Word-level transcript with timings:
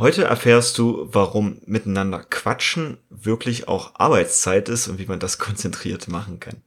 Heute 0.00 0.24
erfährst 0.24 0.78
du, 0.78 1.08
warum 1.12 1.60
miteinander 1.66 2.20
quatschen 2.20 2.96
wirklich 3.10 3.68
auch 3.68 3.96
Arbeitszeit 3.96 4.70
ist 4.70 4.88
und 4.88 4.98
wie 4.98 5.04
man 5.04 5.18
das 5.18 5.36
konzentriert 5.38 6.08
machen 6.08 6.40
kann. 6.40 6.62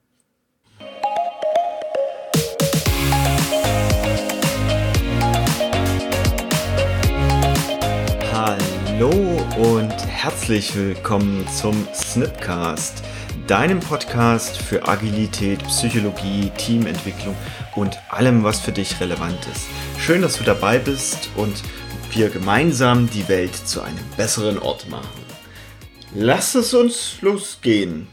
Hallo 8.32 9.10
und 9.58 9.96
herzlich 10.06 10.76
willkommen 10.76 11.48
zum 11.48 11.88
Snipcast, 11.92 13.02
deinem 13.48 13.80
Podcast 13.80 14.60
für 14.62 14.88
Agilität, 14.88 15.64
Psychologie, 15.64 16.52
Teamentwicklung 16.56 17.36
und 17.76 17.98
allem, 18.12 18.44
was 18.44 18.60
für 18.60 18.72
dich 18.72 19.00
relevant 19.00 19.40
ist. 19.52 19.66
Schön, 19.98 20.22
dass 20.22 20.38
du 20.38 20.44
dabei 20.44 20.78
bist 20.78 21.32
und 21.36 21.64
wir 22.16 22.30
gemeinsam 22.30 23.10
die 23.10 23.28
Welt 23.28 23.56
zu 23.56 23.82
einem 23.82 24.04
besseren 24.18 24.60
Ort 24.60 24.88
machen. 24.90 25.24
Lass 26.14 26.54
es 26.54 26.74
uns 26.74 27.22
losgehen. 27.22 28.08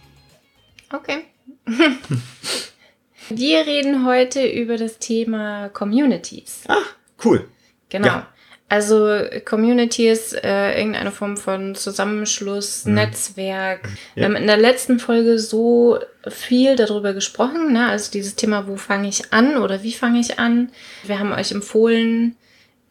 Okay. 0.93 1.25
wir 3.29 3.67
reden 3.67 4.07
heute 4.07 4.47
über 4.47 4.79
das 4.79 4.99
Thema 4.99 5.69
Communities. 5.69 6.63
Ah, 6.69 6.77
cool. 7.25 7.49
Genau. 7.91 8.07
Ja. 8.07 8.27
Also 8.71 9.25
Community 9.45 10.09
ist 10.09 10.33
äh, 10.33 10.79
irgendeine 10.79 11.11
Form 11.11 11.37
von 11.37 11.75
Zusammenschluss, 11.75 12.87
mhm. 12.87 12.95
Netzwerk. 12.95 13.81
Ja. 13.85 13.91
Wir 14.15 14.25
haben 14.27 14.37
in 14.37 14.47
der 14.47 14.57
letzten 14.57 14.99
Folge 14.99 15.39
so 15.39 15.99
viel 16.29 16.77
darüber 16.77 17.13
gesprochen, 17.13 17.73
ne? 17.73 17.89
also 17.89 18.11
dieses 18.13 18.37
Thema, 18.37 18.67
wo 18.69 18.77
fange 18.77 19.09
ich 19.09 19.33
an 19.33 19.57
oder 19.57 19.83
wie 19.83 19.93
fange 19.93 20.21
ich 20.21 20.39
an. 20.39 20.71
Wir 21.03 21.19
haben 21.19 21.33
euch 21.33 21.51
empfohlen, 21.51 22.37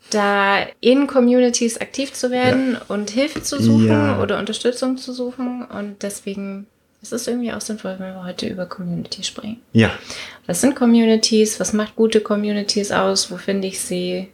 da 0.09 0.66
in 0.80 1.08
Communities 1.08 1.80
aktiv 1.80 2.13
zu 2.13 2.31
werden 2.31 2.73
ja. 2.73 2.81
und 2.88 3.09
Hilfe 3.09 3.44
zu 3.44 3.62
suchen 3.62 3.88
ja. 3.88 4.22
oder 4.22 4.39
Unterstützung 4.39 4.98
zu 4.98 5.13
suchen. 5.13 5.66
Und 5.66 6.02
deswegen 6.02 6.67
ist 7.02 7.14
es 7.14 7.28
irgendwie 7.28 7.53
auch 7.53 7.61
sinnvoll, 7.61 7.95
wenn 8.00 8.14
wir 8.14 8.23
heute 8.23 8.47
über 8.47 8.66
Communities 8.66 9.28
sprechen. 9.28 9.61
Ja. 9.73 9.91
Was 10.47 10.61
sind 10.61 10.75
Communities? 10.75 11.59
Was 11.59 11.73
macht 11.73 11.95
gute 11.95 12.22
Communities 12.22 12.91
aus? 12.91 13.31
Wo 13.31 13.38
finde 13.38 13.67
ich 13.67 13.80
sie? 13.80 14.30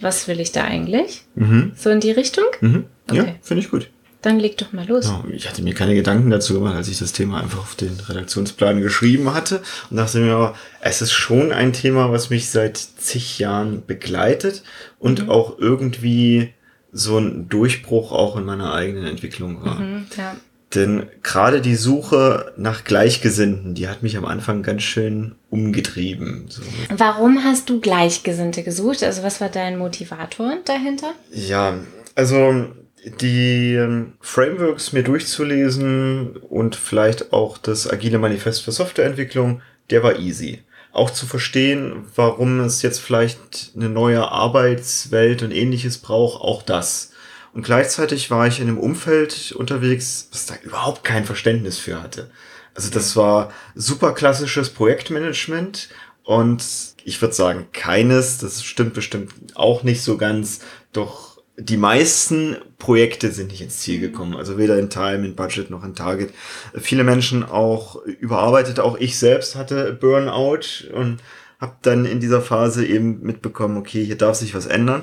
Was 0.00 0.26
will 0.28 0.40
ich 0.40 0.52
da 0.52 0.64
eigentlich? 0.64 1.22
Mhm. 1.34 1.72
So 1.76 1.90
in 1.90 2.00
die 2.00 2.10
Richtung? 2.10 2.46
Mhm. 2.60 2.86
Okay. 3.08 3.16
Ja, 3.16 3.34
finde 3.42 3.62
ich 3.62 3.70
gut. 3.70 3.88
Dann 4.24 4.40
leg 4.40 4.56
doch 4.56 4.72
mal 4.72 4.86
los. 4.86 5.04
Ja, 5.04 5.22
ich 5.30 5.46
hatte 5.46 5.60
mir 5.60 5.74
keine 5.74 5.94
Gedanken 5.94 6.30
dazu 6.30 6.54
gemacht, 6.54 6.76
als 6.76 6.88
ich 6.88 6.98
das 6.98 7.12
Thema 7.12 7.42
einfach 7.42 7.58
auf 7.58 7.74
den 7.74 8.00
Redaktionsplan 8.08 8.80
geschrieben 8.80 9.34
hatte 9.34 9.60
und 9.90 9.98
dachte 9.98 10.18
mir, 10.18 10.54
es 10.80 11.02
ist 11.02 11.12
schon 11.12 11.52
ein 11.52 11.74
Thema, 11.74 12.10
was 12.10 12.30
mich 12.30 12.48
seit 12.48 12.78
zig 12.78 13.38
Jahren 13.38 13.84
begleitet 13.84 14.62
und 14.98 15.24
mhm. 15.24 15.30
auch 15.30 15.58
irgendwie 15.58 16.54
so 16.90 17.18
ein 17.18 17.50
Durchbruch 17.50 18.12
auch 18.12 18.38
in 18.38 18.46
meiner 18.46 18.72
eigenen 18.72 19.04
Entwicklung 19.04 19.62
war. 19.62 19.80
Mhm, 19.80 20.06
ja. 20.16 20.34
Denn 20.74 21.04
gerade 21.22 21.60
die 21.60 21.76
Suche 21.76 22.50
nach 22.56 22.84
Gleichgesinnten, 22.84 23.74
die 23.74 23.88
hat 23.88 24.02
mich 24.02 24.16
am 24.16 24.24
Anfang 24.24 24.62
ganz 24.62 24.84
schön 24.84 25.34
umgetrieben. 25.50 26.46
So. 26.48 26.62
Warum 26.96 27.44
hast 27.44 27.68
du 27.68 27.78
Gleichgesinnte 27.78 28.62
gesucht? 28.62 29.02
Also 29.02 29.22
was 29.22 29.42
war 29.42 29.50
dein 29.50 29.76
Motivator 29.76 30.54
dahinter? 30.64 31.12
Ja, 31.30 31.74
also 32.14 32.72
die 33.04 33.74
ähm, 33.74 34.14
Frameworks 34.20 34.92
mir 34.92 35.02
durchzulesen 35.02 36.36
und 36.36 36.76
vielleicht 36.76 37.32
auch 37.32 37.58
das 37.58 37.90
agile 37.90 38.18
Manifest 38.18 38.62
für 38.62 38.72
Softwareentwicklung, 38.72 39.60
der 39.90 40.02
war 40.02 40.18
easy. 40.18 40.62
Auch 40.92 41.10
zu 41.10 41.26
verstehen, 41.26 42.06
warum 42.14 42.60
es 42.60 42.82
jetzt 42.82 43.00
vielleicht 43.00 43.72
eine 43.74 43.88
neue 43.88 44.30
Arbeitswelt 44.30 45.42
und 45.42 45.50
ähnliches 45.50 45.98
braucht, 45.98 46.40
auch 46.40 46.62
das. 46.62 47.10
Und 47.52 47.62
gleichzeitig 47.62 48.30
war 48.30 48.46
ich 48.46 48.60
in 48.60 48.68
einem 48.68 48.78
Umfeld 48.78 49.52
unterwegs, 49.52 50.28
was 50.32 50.46
da 50.46 50.54
überhaupt 50.62 51.04
kein 51.04 51.24
Verständnis 51.24 51.78
für 51.78 52.02
hatte. 52.02 52.30
Also 52.74 52.90
das 52.90 53.16
war 53.16 53.52
super 53.74 54.12
klassisches 54.12 54.70
Projektmanagement 54.70 55.88
und 56.24 56.64
ich 57.04 57.20
würde 57.20 57.34
sagen 57.34 57.68
keines, 57.72 58.38
das 58.38 58.64
stimmt 58.64 58.94
bestimmt 58.94 59.32
auch 59.54 59.82
nicht 59.82 60.02
so 60.02 60.16
ganz, 60.16 60.60
doch 60.92 61.33
die 61.56 61.76
meisten 61.76 62.56
Projekte 62.78 63.30
sind 63.30 63.50
nicht 63.50 63.60
ins 63.60 63.78
Ziel 63.78 64.00
gekommen. 64.00 64.36
Also 64.36 64.58
weder 64.58 64.78
in 64.78 64.90
Time, 64.90 65.24
in 65.24 65.36
Budget 65.36 65.70
noch 65.70 65.84
in 65.84 65.94
Target. 65.94 66.30
Viele 66.74 67.04
Menschen 67.04 67.44
auch 67.44 68.02
überarbeitet. 68.04 68.80
Auch 68.80 68.98
ich 68.98 69.18
selbst 69.18 69.54
hatte 69.54 69.92
Burnout 69.92 70.88
und 70.92 71.18
habe 71.60 71.76
dann 71.82 72.06
in 72.06 72.20
dieser 72.20 72.42
Phase 72.42 72.84
eben 72.84 73.22
mitbekommen, 73.22 73.76
okay, 73.76 74.04
hier 74.04 74.18
darf 74.18 74.36
sich 74.36 74.54
was 74.54 74.66
ändern. 74.66 75.02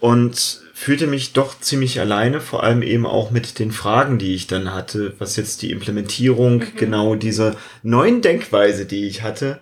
Und 0.00 0.62
fühlte 0.74 1.06
mich 1.06 1.34
doch 1.34 1.58
ziemlich 1.60 2.00
alleine, 2.00 2.40
vor 2.40 2.62
allem 2.62 2.82
eben 2.82 3.04
auch 3.04 3.30
mit 3.30 3.58
den 3.58 3.70
Fragen, 3.70 4.18
die 4.18 4.34
ich 4.34 4.46
dann 4.46 4.72
hatte, 4.72 5.14
was 5.18 5.36
jetzt 5.36 5.60
die 5.60 5.70
Implementierung 5.70 6.58
mhm. 6.58 6.76
genau 6.76 7.14
dieser 7.14 7.56
neuen 7.82 8.22
Denkweise, 8.22 8.86
die 8.86 9.06
ich 9.06 9.22
hatte, 9.22 9.60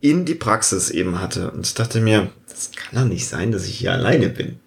in 0.00 0.24
die 0.24 0.34
Praxis 0.34 0.90
eben 0.90 1.20
hatte. 1.20 1.50
Und 1.50 1.78
dachte 1.78 2.00
mir, 2.00 2.30
das 2.48 2.70
kann 2.72 3.02
doch 3.02 3.08
nicht 3.08 3.26
sein, 3.28 3.52
dass 3.52 3.66
ich 3.66 3.78
hier 3.78 3.92
alleine 3.92 4.28
bin. 4.28 4.58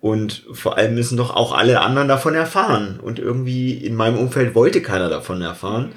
Und 0.00 0.44
vor 0.52 0.78
allem 0.78 0.94
müssen 0.94 1.18
doch 1.18 1.36
auch 1.36 1.52
alle 1.52 1.80
anderen 1.80 2.08
davon 2.08 2.34
erfahren. 2.34 2.98
Und 3.00 3.18
irgendwie 3.18 3.74
in 3.74 3.94
meinem 3.94 4.18
Umfeld 4.18 4.54
wollte 4.54 4.80
keiner 4.80 5.10
davon 5.10 5.42
erfahren. 5.42 5.92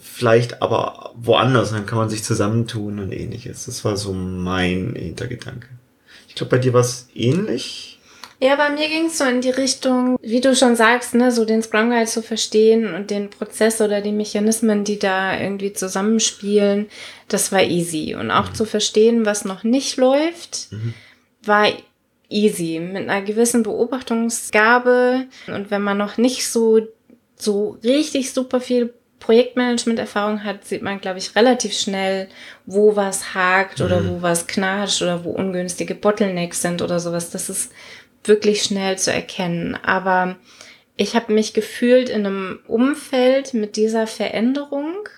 Vielleicht 0.00 0.60
aber 0.60 1.12
woanders, 1.14 1.70
dann 1.70 1.86
kann 1.86 1.98
man 1.98 2.08
sich 2.08 2.24
zusammentun 2.24 2.98
und 2.98 3.12
ähnliches. 3.12 3.66
Das 3.66 3.84
war 3.84 3.96
so 3.96 4.12
mein 4.12 4.94
Hintergedanke. 4.96 5.68
Ich 6.28 6.34
glaube, 6.34 6.50
bei 6.50 6.58
dir 6.58 6.72
war 6.72 6.80
es 6.80 7.08
ähnlich. 7.14 8.00
Ja, 8.40 8.56
bei 8.56 8.70
mir 8.70 8.88
ging 8.88 9.06
es 9.06 9.18
so 9.18 9.24
in 9.24 9.40
die 9.40 9.50
Richtung, 9.50 10.18
wie 10.20 10.40
du 10.40 10.56
schon 10.56 10.74
sagst, 10.74 11.14
ne, 11.14 11.30
so 11.30 11.44
den 11.44 11.62
Scrum 11.62 11.90
Guide 11.90 12.10
zu 12.10 12.22
verstehen 12.22 12.92
und 12.92 13.10
den 13.10 13.30
Prozess 13.30 13.80
oder 13.80 14.00
die 14.00 14.12
Mechanismen, 14.12 14.82
die 14.82 14.98
da 14.98 15.38
irgendwie 15.38 15.72
zusammenspielen, 15.72 16.86
das 17.28 17.52
war 17.52 17.62
easy. 17.62 18.16
Und 18.16 18.30
auch 18.30 18.50
mhm. 18.50 18.54
zu 18.54 18.64
verstehen, 18.64 19.24
was 19.24 19.44
noch 19.44 19.62
nicht 19.62 19.96
läuft, 19.96 20.72
mhm. 20.72 20.94
war 21.44 21.68
easy, 22.28 22.80
mit 22.80 23.08
einer 23.08 23.22
gewissen 23.22 23.62
Beobachtungsgabe. 23.62 25.26
Und 25.46 25.70
wenn 25.70 25.82
man 25.82 25.98
noch 25.98 26.16
nicht 26.16 26.48
so, 26.48 26.80
so 27.36 27.78
richtig 27.82 28.32
super 28.32 28.60
viel 28.60 28.94
Projektmanagement-Erfahrung 29.20 30.44
hat, 30.44 30.64
sieht 30.64 30.82
man, 30.82 31.00
glaube 31.00 31.18
ich, 31.18 31.34
relativ 31.34 31.72
schnell, 31.72 32.28
wo 32.66 32.94
was 32.94 33.34
hakt 33.34 33.78
mhm. 33.78 33.86
oder 33.86 34.08
wo 34.08 34.22
was 34.22 34.46
knatscht 34.46 35.00
oder 35.02 35.24
wo 35.24 35.30
ungünstige 35.30 35.94
Bottlenecks 35.94 36.60
sind 36.60 36.82
oder 36.82 37.00
sowas. 37.00 37.30
Das 37.30 37.48
ist 37.48 37.72
wirklich 38.24 38.62
schnell 38.62 38.98
zu 38.98 39.12
erkennen. 39.12 39.78
Aber 39.82 40.36
ich 40.96 41.16
habe 41.16 41.32
mich 41.32 41.54
gefühlt 41.54 42.08
in 42.08 42.26
einem 42.26 42.60
Umfeld 42.66 43.54
mit 43.54 43.76
dieser 43.76 44.06
Veränderung, 44.06 45.08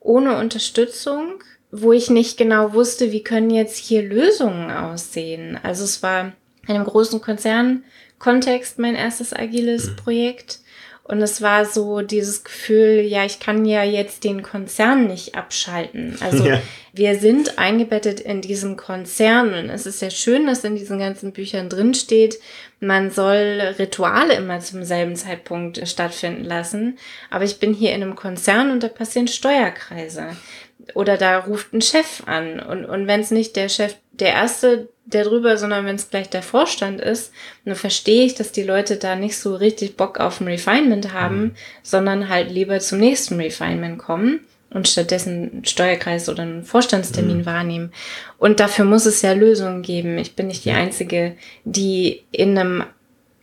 ohne 0.00 0.38
Unterstützung, 0.38 1.42
wo 1.70 1.92
ich 1.92 2.10
nicht 2.10 2.38
genau 2.38 2.72
wusste, 2.72 3.12
wie 3.12 3.22
können 3.22 3.50
jetzt 3.50 3.76
hier 3.76 4.02
Lösungen 4.02 4.70
aussehen. 4.70 5.58
Also 5.62 5.84
es 5.84 6.02
war 6.02 6.32
in 6.66 6.74
einem 6.74 6.84
großen 6.84 7.20
Konzernkontext 7.20 8.78
mein 8.78 8.94
erstes 8.94 9.32
agiles 9.32 9.90
mhm. 9.90 9.96
Projekt. 9.96 10.60
Und 11.04 11.22
es 11.22 11.40
war 11.40 11.64
so 11.64 12.02
dieses 12.02 12.44
Gefühl, 12.44 13.00
ja, 13.00 13.24
ich 13.24 13.40
kann 13.40 13.64
ja 13.64 13.82
jetzt 13.82 14.24
den 14.24 14.42
Konzern 14.42 15.06
nicht 15.06 15.34
abschalten. 15.36 16.18
Also 16.20 16.46
ja. 16.48 16.60
wir 16.92 17.18
sind 17.18 17.58
eingebettet 17.58 18.20
in 18.20 18.42
diesem 18.42 18.76
Konzern 18.76 19.54
und 19.54 19.70
es 19.70 19.86
ist 19.86 20.02
ja 20.02 20.10
schön, 20.10 20.46
dass 20.46 20.64
in 20.64 20.76
diesen 20.76 20.98
ganzen 20.98 21.32
Büchern 21.32 21.70
drin 21.70 21.94
steht, 21.94 22.38
man 22.80 23.10
soll 23.10 23.74
Rituale 23.78 24.34
immer 24.34 24.60
zum 24.60 24.84
selben 24.84 25.16
Zeitpunkt 25.16 25.88
stattfinden 25.88 26.44
lassen. 26.44 26.98
Aber 27.30 27.44
ich 27.44 27.58
bin 27.58 27.72
hier 27.72 27.94
in 27.94 28.02
einem 28.02 28.14
Konzern 28.14 28.70
und 28.70 28.82
da 28.82 28.88
passieren 28.88 29.28
Steuerkreise 29.28 30.36
oder 30.94 31.16
da 31.16 31.38
ruft 31.38 31.72
ein 31.72 31.80
Chef 31.80 32.22
an. 32.26 32.60
Und, 32.60 32.84
und 32.84 33.06
wenn 33.06 33.20
es 33.20 33.30
nicht 33.30 33.56
der 33.56 33.68
Chef, 33.68 33.94
der 34.12 34.32
Erste, 34.32 34.88
der 35.04 35.24
drüber, 35.24 35.56
sondern 35.56 35.86
wenn 35.86 35.96
es 35.96 36.10
gleich 36.10 36.28
der 36.28 36.42
Vorstand 36.42 37.00
ist, 37.00 37.32
dann 37.64 37.74
verstehe 37.74 38.24
ich, 38.24 38.34
dass 38.34 38.52
die 38.52 38.62
Leute 38.62 38.96
da 38.96 39.16
nicht 39.16 39.38
so 39.38 39.54
richtig 39.54 39.96
Bock 39.96 40.20
auf 40.20 40.40
ein 40.40 40.48
Refinement 40.48 41.12
haben, 41.12 41.40
mhm. 41.40 41.54
sondern 41.82 42.28
halt 42.28 42.50
lieber 42.50 42.78
zum 42.80 42.98
nächsten 42.98 43.40
Refinement 43.40 43.98
kommen 43.98 44.40
und 44.70 44.86
stattdessen 44.86 45.50
einen 45.50 45.64
Steuerkreis 45.64 46.28
oder 46.28 46.42
einen 46.42 46.64
Vorstandstermin 46.64 47.38
mhm. 47.38 47.46
wahrnehmen. 47.46 47.92
Und 48.36 48.60
dafür 48.60 48.84
muss 48.84 49.06
es 49.06 49.22
ja 49.22 49.32
Lösungen 49.32 49.82
geben. 49.82 50.18
Ich 50.18 50.36
bin 50.36 50.48
nicht 50.48 50.64
die 50.64 50.72
Einzige, 50.72 51.36
die 51.64 52.24
in 52.32 52.58
einem 52.58 52.84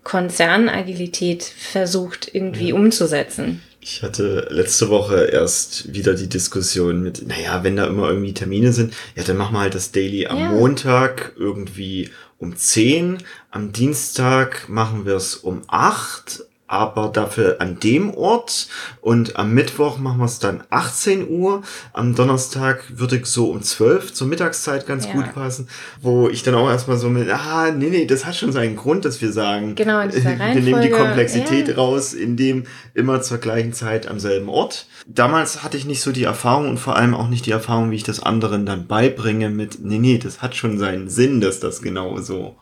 Konzern 0.03 0.69
Agilität 0.69 1.43
versucht 1.43 2.29
irgendwie 2.33 2.69
ja. 2.69 2.75
umzusetzen. 2.75 3.63
Ich 3.87 4.01
hatte 4.01 4.47
letzte 4.49 4.89
Woche 4.89 5.25
erst 5.25 5.93
wieder 5.93 6.15
die 6.15 6.27
Diskussion 6.27 7.03
mit, 7.03 7.27
naja, 7.27 7.63
wenn 7.63 7.75
da 7.75 7.85
immer 7.85 8.09
irgendwie 8.09 8.33
Termine 8.33 8.73
sind, 8.73 8.95
ja, 9.15 9.21
dann 9.21 9.37
machen 9.37 9.53
wir 9.53 9.59
halt 9.59 9.75
das 9.75 9.91
Daily 9.91 10.25
am 10.25 10.39
ja. 10.39 10.49
Montag 10.49 11.33
irgendwie 11.37 12.09
um 12.39 12.57
10, 12.57 13.19
am 13.51 13.73
Dienstag 13.73 14.67
machen 14.69 15.05
wir 15.05 15.15
es 15.15 15.35
um 15.35 15.61
8, 15.67 16.45
aber 16.67 17.09
dafür 17.09 17.57
an 17.59 17.79
dem 17.79 18.11
Ort 18.13 18.67
und 19.01 19.37
am 19.37 19.53
Mittwoch 19.53 19.97
machen 19.99 20.17
wir 20.17 20.25
es 20.25 20.39
dann 20.39 20.63
18 20.69 21.29
Uhr. 21.29 21.61
Am 21.93 22.15
Donnerstag 22.15 22.83
würde 22.97 23.17
ich 23.17 23.27
so 23.27 23.51
um 23.51 23.61
12 23.61 24.13
zur 24.13 24.27
Mittagszeit 24.27 24.87
ganz 24.87 25.05
Ja. 25.05 25.13
gut 25.13 25.33
passen, 25.33 25.67
wo 26.01 26.27
ich 26.27 26.41
dann 26.43 26.55
auch 26.55 26.69
erstmal 26.69 26.97
so 26.97 27.09
mit, 27.09 27.29
ah, 27.29 27.71
nee, 27.71 27.89
nee, 27.89 28.05
das 28.05 28.25
hat 28.25 28.35
schon 28.35 28.51
seinen 28.51 28.75
Grund, 28.75 29.05
dass 29.05 29.21
wir 29.21 29.31
sagen, 29.31 29.75
Genau, 29.75 29.99
in 29.99 30.09
dieser 30.09 30.37
wir 30.39 30.61
nehmen 30.61 30.81
die 30.81 30.89
Komplexität 30.89 31.67
ja. 31.67 31.75
raus, 31.75 32.13
in 32.13 32.35
dem 32.35 32.63
immer 32.93 33.21
zur 33.21 33.37
gleichen 33.37 33.73
Zeit 33.73 34.07
am 34.07 34.19
selben 34.19 34.49
Ort. 34.49 34.87
Damals 35.07 35.61
hatte 35.63 35.77
ich 35.77 35.85
nicht 35.85 36.01
so 36.01 36.11
die 36.11 36.23
Erfahrung 36.23 36.67
und 36.69 36.79
vor 36.79 36.95
allem 36.95 37.13
auch 37.13 37.27
nicht 37.29 37.45
die 37.45 37.51
Erfahrung, 37.51 37.91
wie 37.91 37.95
ich 37.95 38.03
das 38.03 38.21
anderen 38.23 38.65
dann 38.65 38.87
beibringe 38.87 39.49
mit, 39.49 39.77
nee, 39.83 39.99
nee, 39.99 40.17
das 40.17 40.41
hat 40.41 40.55
schon 40.55 40.79
seinen 40.79 41.09
Sinn, 41.09 41.41
dass 41.41 41.59
das 41.59 41.83
genau 41.83 42.17
so 42.21 42.55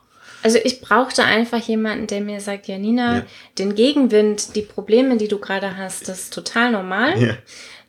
Also 0.43 0.59
ich 0.63 0.81
brauchte 0.81 1.23
einfach 1.23 1.59
jemanden, 1.67 2.07
der 2.07 2.21
mir 2.21 2.39
sagt, 2.41 2.67
ja 2.67 2.77
Nina, 2.77 3.17
Ja. 3.17 3.25
den 3.57 3.75
Gegenwind, 3.75 4.55
die 4.55 4.61
Probleme, 4.61 5.17
die 5.17 5.27
du 5.29 5.39
gerade 5.39 5.77
hast, 5.77 6.07
das 6.09 6.23
ist 6.23 6.33
total 6.33 6.71
normal. 6.71 7.17
Ja. 7.21 7.37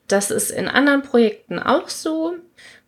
Das 0.08 0.30
ist 0.30 0.50
in 0.50 0.68
anderen 0.68 1.02
Projekten 1.02 1.58
auch 1.58 1.88
so. 1.88 2.34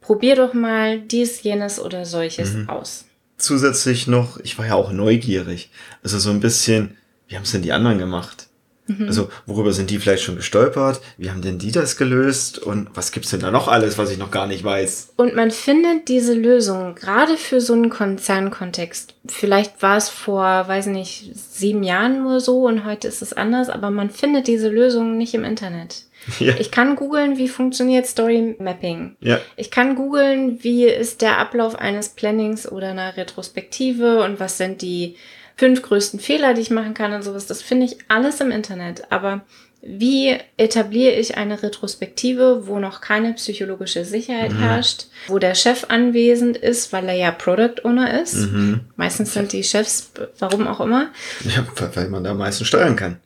Probier 0.01 0.37
doch 0.37 0.55
mal 0.55 1.01
dies, 1.01 1.43
jenes 1.43 1.81
oder 1.81 2.05
solches 2.05 2.53
Mhm. 2.55 2.69
aus. 2.69 3.05
zusätzlich 3.39 4.07
noch, 4.07 4.39
ich 4.41 4.57
war 4.59 4.67
ja 4.67 4.75
auch 4.77 4.93
neugierig. 4.93 5.69
Also 6.03 6.19
so 6.19 6.31
ein 6.31 6.41
bisschen, 6.41 6.97
wie 7.29 7.37
haben 7.37 7.43
es 7.43 7.53
denn 7.53 7.61
die 7.61 7.73
anderen 7.73 7.99
gemacht? 7.99 8.46
Mhm. 8.87 9.07
Also 9.07 9.29
worüber 9.47 9.73
sind 9.73 9.91
die 9.91 9.99
vielleicht 9.99 10.23
schon 10.23 10.37
gestolpert? 10.37 11.01
Wie 11.19 11.31
haben 11.31 11.43
denn 11.43 11.59
die 11.59 11.73
das 11.73 11.97
gelöst? 11.97 12.59
Und 12.59 12.89
was 12.95 13.13
gibt's 13.13 13.31
denn 13.31 13.41
da 13.41 13.51
noch 13.51 13.69
alles, 13.69 13.99
was 13.99 14.11
ich 14.11 14.19
noch 14.19 14.31
gar 14.31 14.47
nicht 14.47 14.65
weiß? 14.65 15.15
Und 15.17 15.35
man 15.35 15.51
findet 15.51 16.09
diese 16.09 16.35
Lösung 16.35 16.95
gerade 16.95 17.37
für 17.37 17.61
so 17.61 17.73
einen 17.73 17.91
Konzernkontext. 17.91 19.15
Vielleicht 19.27 19.83
war 19.83 19.97
es 19.97 20.09
vor, 20.09 20.45
weiß 20.45 20.87
nicht, 20.87 21.33
sieben 21.35 21.83
Jahren 21.83 22.23
nur 22.23 22.41
so 22.41 22.67
und 22.67 22.85
heute 22.85 23.09
ist 23.09 23.23
es 23.23 23.33
anders, 23.33 23.69
aber 23.69 23.91
man 23.91 24.11
findet 24.11 24.47
diese 24.47 24.69
Lösung 24.69 25.17
nicht 25.19 25.35
im 25.35 25.45
Internet. 25.45 26.05
Ja. 26.41 26.55
Ich 26.59 26.73
kann 26.73 26.97
googeln, 26.97 27.39
wie 27.39 27.47
funktioniert 27.47 28.07
Story 28.07 28.57
Mapping. 28.59 29.17
Ja. 29.21 29.39
Ich 29.57 29.71
kann 29.71 29.95
googeln, 29.95 30.63
wie 30.65 30.87
ist 30.87 31.23
der 31.23 31.39
Ablauf 31.39 31.77
eines 31.77 32.09
Plannings 32.09 32.71
oder 32.71 32.89
einer 32.89 33.17
Retrospektive 33.17 34.25
und 34.25 34.41
was 34.41 34.59
sind 34.59 34.83
die 34.83 35.17
fünf 35.57 35.83
größten 35.83 36.21
Fehler, 36.21 36.55
die 36.55 36.61
ich 36.61 36.71
machen 36.71 36.95
kann 36.95 37.13
und 37.13 37.23
sowas. 37.23 37.47
Das 37.47 37.63
finde 37.63 37.87
ich 37.87 37.97
alles 38.09 38.41
im 38.41 38.51
Internet. 38.51 39.11
Aber 39.11 39.43
wie 39.83 40.37
etabliere 40.57 41.15
ich 41.15 41.37
eine 41.37 41.63
Retrospektive, 41.63 42.67
wo 42.67 42.79
noch 42.79 43.01
keine 43.01 43.35
psychologische 43.35 44.05
Sicherheit 44.05 44.53
Mhm. 44.53 44.59
herrscht, 44.59 45.07
wo 45.29 45.39
der 45.39 45.55
Chef 45.55 45.85
anwesend 45.89 46.57
ist, 46.57 46.93
weil 46.93 47.09
er 47.09 47.15
ja 47.15 47.31
Product 47.31 47.85
Owner 47.85 48.21
ist? 48.21 48.35
Mhm. 48.35 48.81
Meistens 48.97 49.33
sind 49.33 49.53
die 49.53 49.63
Chefs, 49.65 50.11
warum 50.39 50.67
auch 50.67 50.81
immer, 50.81 51.11
Ja, 51.45 51.65
weil 51.95 52.09
man 52.09 52.25
da 52.25 52.33
am 52.33 52.39
meisten 52.39 52.65
steuern 52.65 52.97
kann. 52.97 53.19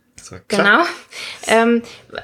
Genau. 0.46 0.82
Ähm, 1.48 1.82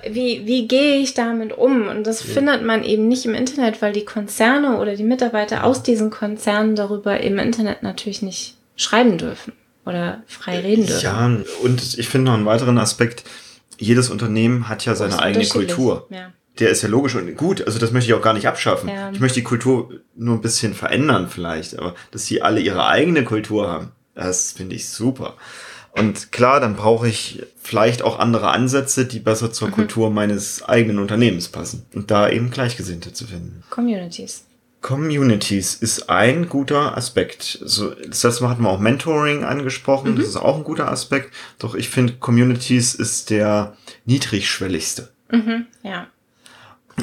wie, 0.08 0.46
wie 0.46 0.68
gehe 0.68 0.98
ich 0.98 1.14
damit 1.14 1.56
um? 1.56 1.88
Und 1.88 2.06
das 2.06 2.22
findet 2.22 2.62
man 2.62 2.84
eben 2.84 3.08
nicht 3.08 3.24
im 3.24 3.34
Internet, 3.34 3.82
weil 3.82 3.92
die 3.92 4.04
Konzerne 4.04 4.78
oder 4.78 4.94
die 4.94 5.02
Mitarbeiter 5.02 5.64
aus 5.64 5.82
diesen 5.82 6.10
Konzernen 6.10 6.76
darüber 6.76 7.18
im 7.18 7.38
Internet 7.40 7.82
natürlich 7.82 8.22
nicht 8.22 8.54
schreiben 8.76 9.18
dürfen 9.18 9.54
oder 9.86 10.22
frei 10.26 10.60
reden 10.60 10.86
dürfen. 10.86 11.02
Ja, 11.04 11.26
und 11.62 11.98
ich 11.98 12.08
finde 12.08 12.26
noch 12.26 12.34
einen 12.34 12.44
weiteren 12.46 12.76
Aspekt. 12.78 13.24
Jedes 13.78 14.10
Unternehmen 14.10 14.68
hat 14.68 14.84
ja 14.84 14.94
seine 14.94 15.18
eigene. 15.18 15.46
Kultur. 15.46 16.06
Ja. 16.10 16.32
Der 16.58 16.70
ist 16.70 16.82
ja 16.82 16.88
logisch 16.88 17.14
und 17.14 17.34
gut. 17.36 17.64
Also 17.66 17.78
das 17.78 17.92
möchte 17.92 18.10
ich 18.10 18.14
auch 18.14 18.22
gar 18.22 18.32
nicht 18.32 18.48
abschaffen. 18.48 18.88
Ja. 18.88 19.10
Ich 19.10 19.20
möchte 19.20 19.40
die 19.40 19.44
Kultur 19.44 19.90
nur 20.14 20.36
ein 20.36 20.40
bisschen 20.40 20.74
verändern 20.74 21.28
vielleicht. 21.28 21.78
Aber 21.78 21.94
dass 22.10 22.26
sie 22.26 22.40
alle 22.42 22.60
ihre 22.60 22.86
eigene 22.86 23.24
Kultur 23.24 23.68
haben, 23.68 23.92
das 24.14 24.52
finde 24.52 24.74
ich 24.74 24.88
super. 24.88 25.34
Und 25.92 26.32
klar, 26.32 26.60
dann 26.60 26.76
brauche 26.76 27.08
ich 27.08 27.42
vielleicht 27.62 28.02
auch 28.02 28.18
andere 28.18 28.48
Ansätze, 28.48 29.04
die 29.06 29.18
besser 29.18 29.48
Mhm. 29.48 29.52
zur 29.52 29.70
Kultur 29.70 30.10
meines 30.10 30.62
eigenen 30.62 30.98
Unternehmens 30.98 31.48
passen. 31.48 31.84
Und 31.94 32.10
da 32.10 32.28
eben 32.28 32.50
Gleichgesinnte 32.50 33.12
zu 33.12 33.26
finden. 33.26 33.62
Communities. 33.70 34.44
Communities 34.86 35.74
ist 35.74 36.08
ein 36.10 36.48
guter 36.48 36.96
Aspekt. 36.96 37.58
So, 37.60 37.90
das 37.90 38.22
letzte 38.22 38.44
Mal 38.44 38.50
hatten 38.50 38.62
wir 38.62 38.70
auch 38.70 38.78
Mentoring 38.78 39.42
angesprochen. 39.42 40.12
Mhm. 40.12 40.16
Das 40.18 40.28
ist 40.28 40.36
auch 40.36 40.58
ein 40.58 40.62
guter 40.62 40.92
Aspekt. 40.92 41.34
Doch 41.58 41.74
ich 41.74 41.88
finde, 41.88 42.12
Communities 42.20 42.94
ist 42.94 43.30
der 43.30 43.76
niedrigschwelligste. 44.04 45.10
Mhm, 45.32 45.66
ja. 45.82 46.06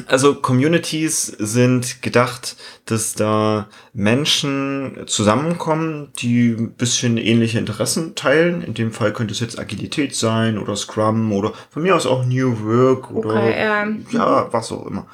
Also 0.06 0.34
Communities 0.34 1.26
sind 1.26 2.00
gedacht, 2.00 2.56
dass 2.86 3.12
da 3.12 3.68
Menschen 3.92 5.02
zusammenkommen, 5.04 6.08
die 6.18 6.56
ein 6.58 6.72
bisschen 6.72 7.18
ähnliche 7.18 7.58
Interessen 7.58 8.14
teilen. 8.14 8.62
In 8.62 8.72
dem 8.72 8.92
Fall 8.92 9.12
könnte 9.12 9.34
es 9.34 9.40
jetzt 9.40 9.58
Agilität 9.58 10.16
sein 10.16 10.56
oder 10.56 10.74
Scrum 10.74 11.32
oder 11.32 11.52
von 11.68 11.82
mir 11.82 11.94
aus 11.94 12.06
auch 12.06 12.24
New 12.24 12.64
Work 12.64 13.10
oder 13.10 13.34
OKR. 13.34 13.86
ja, 14.10 14.50
was 14.50 14.72
auch 14.72 14.86
immer. 14.86 15.06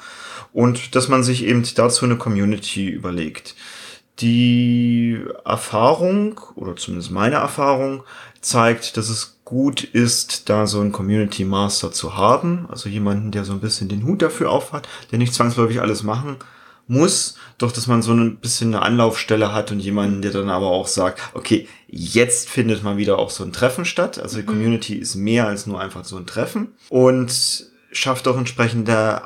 Und 0.52 0.94
dass 0.94 1.08
man 1.08 1.22
sich 1.22 1.44
eben 1.44 1.64
dazu 1.74 2.04
eine 2.04 2.16
Community 2.16 2.88
überlegt. 2.88 3.54
Die 4.20 5.18
Erfahrung, 5.44 6.40
oder 6.54 6.76
zumindest 6.76 7.10
meine 7.10 7.36
Erfahrung, 7.36 8.02
zeigt, 8.40 8.96
dass 8.96 9.08
es 9.08 9.38
gut 9.44 9.82
ist, 9.82 10.48
da 10.48 10.66
so 10.66 10.80
einen 10.80 10.92
Community 10.92 11.44
Master 11.44 11.90
zu 11.92 12.16
haben. 12.16 12.66
Also 12.68 12.88
jemanden, 12.88 13.30
der 13.30 13.44
so 13.44 13.52
ein 13.52 13.60
bisschen 13.60 13.88
den 13.88 14.04
Hut 14.04 14.22
dafür 14.22 14.50
aufhat, 14.50 14.88
der 15.10 15.18
nicht 15.18 15.34
zwangsläufig 15.34 15.80
alles 15.80 16.02
machen 16.02 16.36
muss, 16.86 17.36
doch 17.58 17.70
dass 17.70 17.86
man 17.86 18.02
so 18.02 18.12
ein 18.12 18.38
bisschen 18.38 18.74
eine 18.74 18.82
Anlaufstelle 18.82 19.52
hat 19.52 19.70
und 19.70 19.78
jemanden, 19.78 20.22
der 20.22 20.32
dann 20.32 20.50
aber 20.50 20.66
auch 20.66 20.88
sagt, 20.88 21.20
okay, 21.34 21.68
jetzt 21.86 22.48
findet 22.48 22.82
mal 22.82 22.96
wieder 22.96 23.18
auch 23.18 23.30
so 23.30 23.44
ein 23.44 23.52
Treffen 23.52 23.84
statt. 23.84 24.18
Also 24.18 24.38
die 24.38 24.44
Community 24.44 24.96
ist 24.96 25.14
mehr 25.14 25.46
als 25.46 25.66
nur 25.66 25.80
einfach 25.80 26.04
so 26.04 26.16
ein 26.16 26.26
Treffen 26.26 26.74
und 26.88 27.70
schafft 27.92 28.26
auch 28.26 28.36
entsprechende 28.36 29.24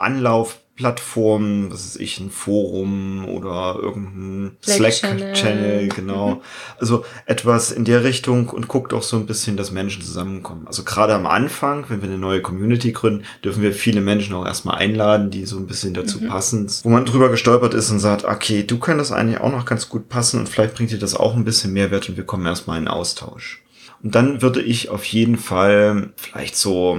Anlaufplattformen, 0.76 1.72
was 1.72 1.84
ist 1.86 2.00
ich, 2.00 2.18
ein 2.18 2.30
Forum 2.30 3.26
oder 3.28 3.78
irgendein 3.80 4.56
Slack-Channel. 4.64 5.88
Genau. 5.94 6.42
Also 6.78 7.04
etwas 7.26 7.70
in 7.70 7.84
der 7.84 8.04
Richtung 8.04 8.48
und 8.48 8.68
guckt 8.68 8.92
auch 8.92 9.02
so 9.02 9.16
ein 9.16 9.26
bisschen, 9.26 9.56
dass 9.56 9.70
Menschen 9.70 10.02
zusammenkommen. 10.02 10.66
Also 10.66 10.82
gerade 10.82 11.14
am 11.14 11.26
Anfang, 11.26 11.84
wenn 11.88 12.00
wir 12.00 12.08
eine 12.08 12.18
neue 12.18 12.42
Community 12.42 12.92
gründen, 12.92 13.24
dürfen 13.44 13.62
wir 13.62 13.72
viele 13.72 14.00
Menschen 14.00 14.34
auch 14.34 14.46
erstmal 14.46 14.76
einladen, 14.76 15.30
die 15.30 15.46
so 15.46 15.56
ein 15.56 15.66
bisschen 15.66 15.94
dazu 15.94 16.20
passen, 16.20 16.68
wo 16.82 16.88
man 16.88 17.04
drüber 17.04 17.28
gestolpert 17.28 17.74
ist 17.74 17.90
und 17.90 18.00
sagt, 18.00 18.24
okay, 18.24 18.64
du 18.64 18.78
könntest 18.78 19.12
eigentlich 19.12 19.40
auch 19.40 19.52
noch 19.52 19.66
ganz 19.66 19.88
gut 19.88 20.08
passen 20.08 20.40
und 20.40 20.48
vielleicht 20.48 20.74
bringt 20.74 20.90
dir 20.90 20.98
das 20.98 21.14
auch 21.14 21.34
ein 21.34 21.44
bisschen 21.44 21.72
Mehrwert 21.72 22.08
und 22.08 22.16
wir 22.16 22.24
kommen 22.24 22.46
erstmal 22.46 22.78
in 22.78 22.88
Austausch. 22.88 23.62
Und 24.02 24.14
dann 24.14 24.42
würde 24.42 24.60
ich 24.62 24.88
auf 24.90 25.04
jeden 25.04 25.38
Fall 25.38 26.10
vielleicht 26.16 26.56
so 26.56 26.98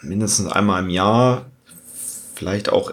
mindestens 0.00 0.50
einmal 0.50 0.82
im 0.82 0.90
Jahr, 0.90 1.46
vielleicht 2.34 2.70
auch 2.70 2.92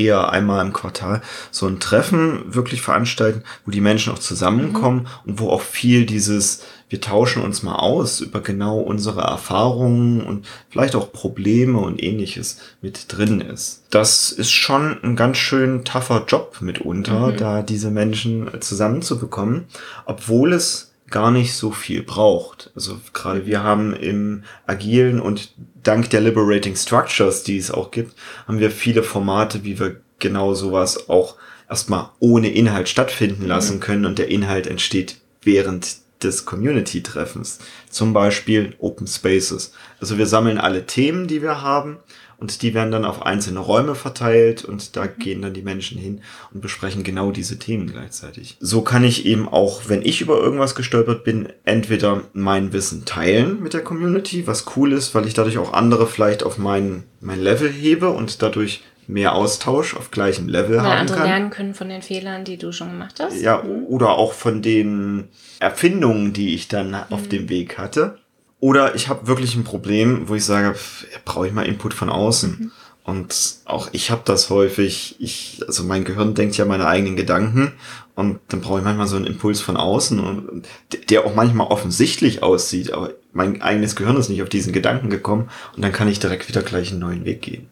eher 0.00 0.30
einmal 0.30 0.64
im 0.64 0.72
Quartal, 0.72 1.22
so 1.50 1.66
ein 1.66 1.80
Treffen 1.80 2.54
wirklich 2.54 2.82
veranstalten, 2.82 3.42
wo 3.64 3.70
die 3.70 3.80
Menschen 3.80 4.12
auch 4.12 4.18
zusammenkommen 4.18 5.06
und 5.26 5.38
wo 5.38 5.50
auch 5.50 5.62
viel 5.62 6.06
dieses, 6.06 6.62
wir 6.88 7.00
tauschen 7.00 7.42
uns 7.42 7.62
mal 7.62 7.76
aus 7.76 8.20
über 8.20 8.40
genau 8.40 8.78
unsere 8.78 9.20
Erfahrungen 9.20 10.22
und 10.22 10.46
vielleicht 10.70 10.96
auch 10.96 11.12
Probleme 11.12 11.78
und 11.78 12.02
ähnliches 12.02 12.58
mit 12.80 13.06
drin 13.08 13.40
ist. 13.40 13.82
Das 13.90 14.32
ist 14.32 14.50
schon 14.50 14.98
ein 15.02 15.16
ganz 15.16 15.36
schön 15.36 15.84
tougher 15.84 16.24
Job 16.26 16.56
mitunter, 16.60 17.32
da 17.32 17.62
diese 17.62 17.90
Menschen 17.90 18.50
zusammenzubekommen, 18.60 19.66
obwohl 20.06 20.52
es 20.52 20.89
gar 21.10 21.30
nicht 21.30 21.54
so 21.54 21.70
viel 21.70 22.02
braucht. 22.02 22.70
Also 22.74 23.00
gerade 23.12 23.46
wir 23.46 23.62
haben 23.62 23.94
im 23.94 24.44
Agilen 24.66 25.20
und 25.20 25.52
dank 25.82 26.10
der 26.10 26.20
Liberating 26.20 26.76
Structures, 26.76 27.42
die 27.42 27.58
es 27.58 27.70
auch 27.70 27.90
gibt, 27.90 28.14
haben 28.46 28.60
wir 28.60 28.70
viele 28.70 29.02
Formate, 29.02 29.64
wie 29.64 29.78
wir 29.78 30.00
genau 30.18 30.54
sowas 30.54 31.08
auch 31.08 31.36
erstmal 31.68 32.10
ohne 32.18 32.50
Inhalt 32.50 32.88
stattfinden 32.88 33.46
lassen 33.46 33.80
können 33.80 34.04
und 34.04 34.18
der 34.18 34.28
Inhalt 34.28 34.66
entsteht 34.66 35.16
während 35.42 35.96
des 36.22 36.44
Community-Treffens. 36.44 37.60
Zum 37.88 38.12
Beispiel 38.12 38.74
Open 38.78 39.06
Spaces. 39.06 39.72
Also 40.00 40.18
wir 40.18 40.26
sammeln 40.26 40.58
alle 40.58 40.86
Themen, 40.86 41.28
die 41.28 41.42
wir 41.42 41.62
haben 41.62 41.98
und 42.40 42.62
die 42.62 42.74
werden 42.74 42.90
dann 42.90 43.04
auf 43.04 43.22
einzelne 43.22 43.60
Räume 43.60 43.94
verteilt 43.94 44.64
und 44.64 44.96
da 44.96 45.06
gehen 45.06 45.42
dann 45.42 45.54
die 45.54 45.62
Menschen 45.62 45.98
hin 45.98 46.22
und 46.52 46.60
besprechen 46.60 47.04
genau 47.04 47.30
diese 47.30 47.58
Themen 47.58 47.86
gleichzeitig. 47.86 48.56
So 48.60 48.82
kann 48.82 49.04
ich 49.04 49.26
eben 49.26 49.48
auch, 49.48 49.82
wenn 49.88 50.02
ich 50.02 50.20
über 50.20 50.38
irgendwas 50.38 50.74
gestolpert 50.74 51.22
bin, 51.22 51.50
entweder 51.64 52.22
mein 52.32 52.72
Wissen 52.72 53.04
teilen 53.04 53.62
mit 53.62 53.74
der 53.74 53.84
Community, 53.84 54.46
was 54.46 54.64
cool 54.76 54.92
ist, 54.92 55.14
weil 55.14 55.26
ich 55.26 55.34
dadurch 55.34 55.58
auch 55.58 55.72
andere 55.72 56.06
vielleicht 56.06 56.42
auf 56.42 56.58
mein, 56.58 57.04
mein 57.20 57.40
Level 57.40 57.70
hebe 57.70 58.10
und 58.10 58.42
dadurch 58.42 58.82
mehr 59.06 59.34
Austausch 59.34 59.94
auf 59.96 60.10
gleichem 60.10 60.48
Level 60.48 60.76
Weil 60.76 60.84
haben 60.84 60.98
andere 61.00 61.16
kann. 61.18 61.26
lernen 61.26 61.50
können 61.50 61.74
von 61.74 61.88
den 61.88 62.02
Fehlern, 62.02 62.44
die 62.44 62.56
du 62.56 62.72
schon 62.72 62.90
gemacht 62.90 63.16
hast. 63.18 63.40
Ja, 63.40 63.62
oder 63.62 64.10
auch 64.10 64.32
von 64.32 64.62
den 64.62 65.28
Erfindungen, 65.58 66.32
die 66.32 66.54
ich 66.54 66.68
dann 66.68 66.94
auf 66.94 67.28
dem 67.28 67.48
Weg 67.48 67.76
hatte. 67.76 68.18
Oder 68.60 68.94
ich 68.94 69.08
habe 69.08 69.26
wirklich 69.26 69.56
ein 69.56 69.64
Problem, 69.64 70.28
wo 70.28 70.34
ich 70.34 70.44
sage, 70.44 70.74
pff, 70.74 71.06
brauche 71.24 71.46
ich 71.46 71.52
mal 71.52 71.66
Input 71.66 71.94
von 71.94 72.10
außen. 72.10 72.70
Und 73.04 73.56
auch 73.64 73.88
ich 73.92 74.10
habe 74.10 74.22
das 74.24 74.50
häufig, 74.50 75.16
ich, 75.18 75.60
also 75.66 75.82
mein 75.84 76.04
Gehirn 76.04 76.34
denkt 76.34 76.56
ja 76.56 76.64
meine 76.64 76.86
eigenen 76.86 77.16
Gedanken 77.16 77.72
und 78.14 78.38
dann 78.48 78.60
brauche 78.60 78.78
ich 78.78 78.84
manchmal 78.84 79.06
so 79.06 79.16
einen 79.16 79.26
Impuls 79.26 79.60
von 79.60 79.76
außen, 79.76 80.20
und, 80.20 80.68
der 81.08 81.24
auch 81.24 81.34
manchmal 81.34 81.68
offensichtlich 81.68 82.42
aussieht, 82.42 82.92
aber 82.92 83.14
mein 83.32 83.62
eigenes 83.62 83.96
Gehirn 83.96 84.16
ist 84.16 84.28
nicht 84.28 84.42
auf 84.42 84.48
diesen 84.48 84.72
Gedanken 84.72 85.08
gekommen 85.08 85.48
und 85.74 85.82
dann 85.82 85.92
kann 85.92 86.08
ich 86.08 86.20
direkt 86.20 86.48
wieder 86.48 86.62
gleich 86.62 86.90
einen 86.90 87.00
neuen 87.00 87.24
Weg 87.24 87.42
gehen. 87.42 87.68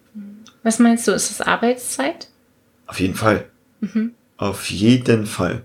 Was 0.62 0.78
meinst 0.78 1.06
du, 1.06 1.12
ist 1.12 1.30
das 1.30 1.46
Arbeitszeit? 1.46 2.28
Auf 2.86 2.98
jeden 2.98 3.14
Fall. 3.14 3.44
Mhm. 3.80 4.12
Auf 4.38 4.70
jeden 4.70 5.26
Fall. 5.26 5.62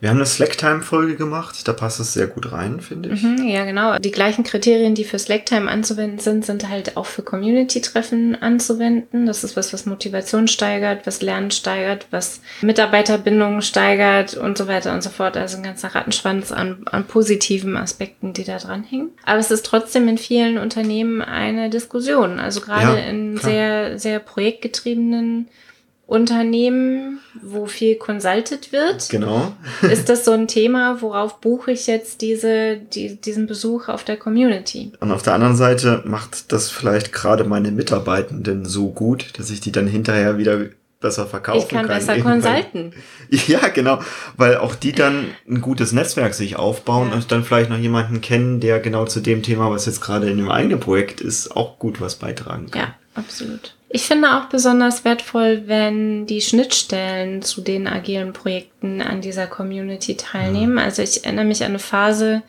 Wir 0.00 0.10
haben 0.10 0.16
eine 0.16 0.26
Slacktime-Folge 0.26 1.16
gemacht, 1.16 1.66
da 1.66 1.72
passt 1.72 2.00
es 2.00 2.12
sehr 2.12 2.26
gut 2.26 2.52
rein, 2.52 2.80
finde 2.80 3.10
ich. 3.10 3.22
Mhm, 3.22 3.48
ja, 3.48 3.64
genau. 3.64 3.98
Die 3.98 4.10
gleichen 4.10 4.44
Kriterien, 4.44 4.94
die 4.94 5.04
für 5.04 5.18
Slacktime 5.18 5.70
anzuwenden 5.70 6.18
sind, 6.18 6.44
sind 6.44 6.68
halt 6.68 6.96
auch 6.96 7.06
für 7.06 7.22
Community-Treffen 7.22 8.40
anzuwenden. 8.40 9.26
Das 9.26 9.44
ist 9.44 9.56
was, 9.56 9.72
was 9.72 9.86
Motivation 9.86 10.48
steigert, 10.48 11.06
was 11.06 11.22
Lernen 11.22 11.50
steigert, 11.50 12.06
was 12.10 12.40
Mitarbeiterbindung 12.62 13.60
steigert 13.60 14.34
und 14.34 14.58
so 14.58 14.66
weiter 14.66 14.92
und 14.92 15.02
so 15.02 15.10
fort. 15.10 15.36
Also 15.36 15.56
ein 15.56 15.62
ganzer 15.62 15.94
Rattenschwanz 15.94 16.52
an, 16.52 16.82
an 16.86 17.06
positiven 17.06 17.76
Aspekten, 17.76 18.32
die 18.32 18.44
da 18.44 18.58
dranhängen. 18.58 19.10
Aber 19.24 19.38
es 19.38 19.50
ist 19.50 19.64
trotzdem 19.64 20.08
in 20.08 20.18
vielen 20.18 20.58
Unternehmen 20.58 21.22
eine 21.22 21.70
Diskussion. 21.70 22.40
Also 22.40 22.60
gerade 22.60 22.98
ja, 22.98 23.06
in 23.06 23.36
sehr, 23.36 23.98
sehr 23.98 24.18
projektgetriebenen 24.18 25.48
Unternehmen, 26.12 27.20
wo 27.40 27.64
viel 27.64 27.96
consulted 27.96 28.70
wird. 28.70 29.08
Genau. 29.08 29.54
ist 29.90 30.10
das 30.10 30.26
so 30.26 30.32
ein 30.32 30.46
Thema, 30.46 31.00
worauf 31.00 31.40
buche 31.40 31.72
ich 31.72 31.86
jetzt 31.86 32.20
diese, 32.20 32.76
die, 32.76 33.16
diesen 33.16 33.46
Besuch 33.46 33.88
auf 33.88 34.04
der 34.04 34.18
Community? 34.18 34.92
Und 35.00 35.10
auf 35.10 35.22
der 35.22 35.32
anderen 35.32 35.56
Seite 35.56 36.02
macht 36.04 36.52
das 36.52 36.68
vielleicht 36.68 37.14
gerade 37.14 37.44
meine 37.44 37.70
Mitarbeitenden 37.70 38.66
so 38.66 38.90
gut, 38.90 39.38
dass 39.38 39.48
ich 39.48 39.60
die 39.60 39.72
dann 39.72 39.86
hinterher 39.86 40.36
wieder 40.36 40.66
besser 41.00 41.26
verkaufen 41.26 41.66
kann. 41.68 41.86
Ich 41.86 41.88
kann, 41.88 41.98
besser 41.98 42.20
consulten. 42.20 42.92
Ja, 43.48 43.68
genau, 43.68 43.98
weil 44.36 44.58
auch 44.58 44.74
die 44.74 44.92
dann 44.92 45.28
ein 45.48 45.62
gutes 45.62 45.92
Netzwerk 45.92 46.34
sich 46.34 46.56
aufbauen 46.56 47.08
ja. 47.08 47.14
und 47.14 47.32
dann 47.32 47.42
vielleicht 47.42 47.70
noch 47.70 47.78
jemanden 47.78 48.20
kennen, 48.20 48.60
der 48.60 48.80
genau 48.80 49.06
zu 49.06 49.20
dem 49.20 49.42
Thema, 49.42 49.70
was 49.70 49.86
jetzt 49.86 50.02
gerade 50.02 50.30
in 50.30 50.36
dem 50.36 50.50
eigenen 50.50 50.78
Projekt 50.78 51.22
ist, 51.22 51.56
auch 51.56 51.78
gut 51.78 52.02
was 52.02 52.16
beitragen 52.16 52.70
kann. 52.70 52.82
Ja, 52.82 52.94
absolut. 53.14 53.74
Ich 53.94 54.06
finde 54.06 54.38
auch 54.38 54.46
besonders 54.46 55.04
wertvoll, 55.04 55.64
wenn 55.66 56.24
die 56.24 56.40
Schnittstellen 56.40 57.42
zu 57.42 57.60
den 57.60 57.86
agilen 57.86 58.32
Projekten 58.32 59.02
an 59.02 59.20
dieser 59.20 59.46
Community 59.46 60.16
teilnehmen. 60.16 60.78
Also 60.78 61.02
ich 61.02 61.24
erinnere 61.26 61.44
mich 61.44 61.62
an 61.62 61.72
eine 61.72 61.78
Phase 61.78 62.42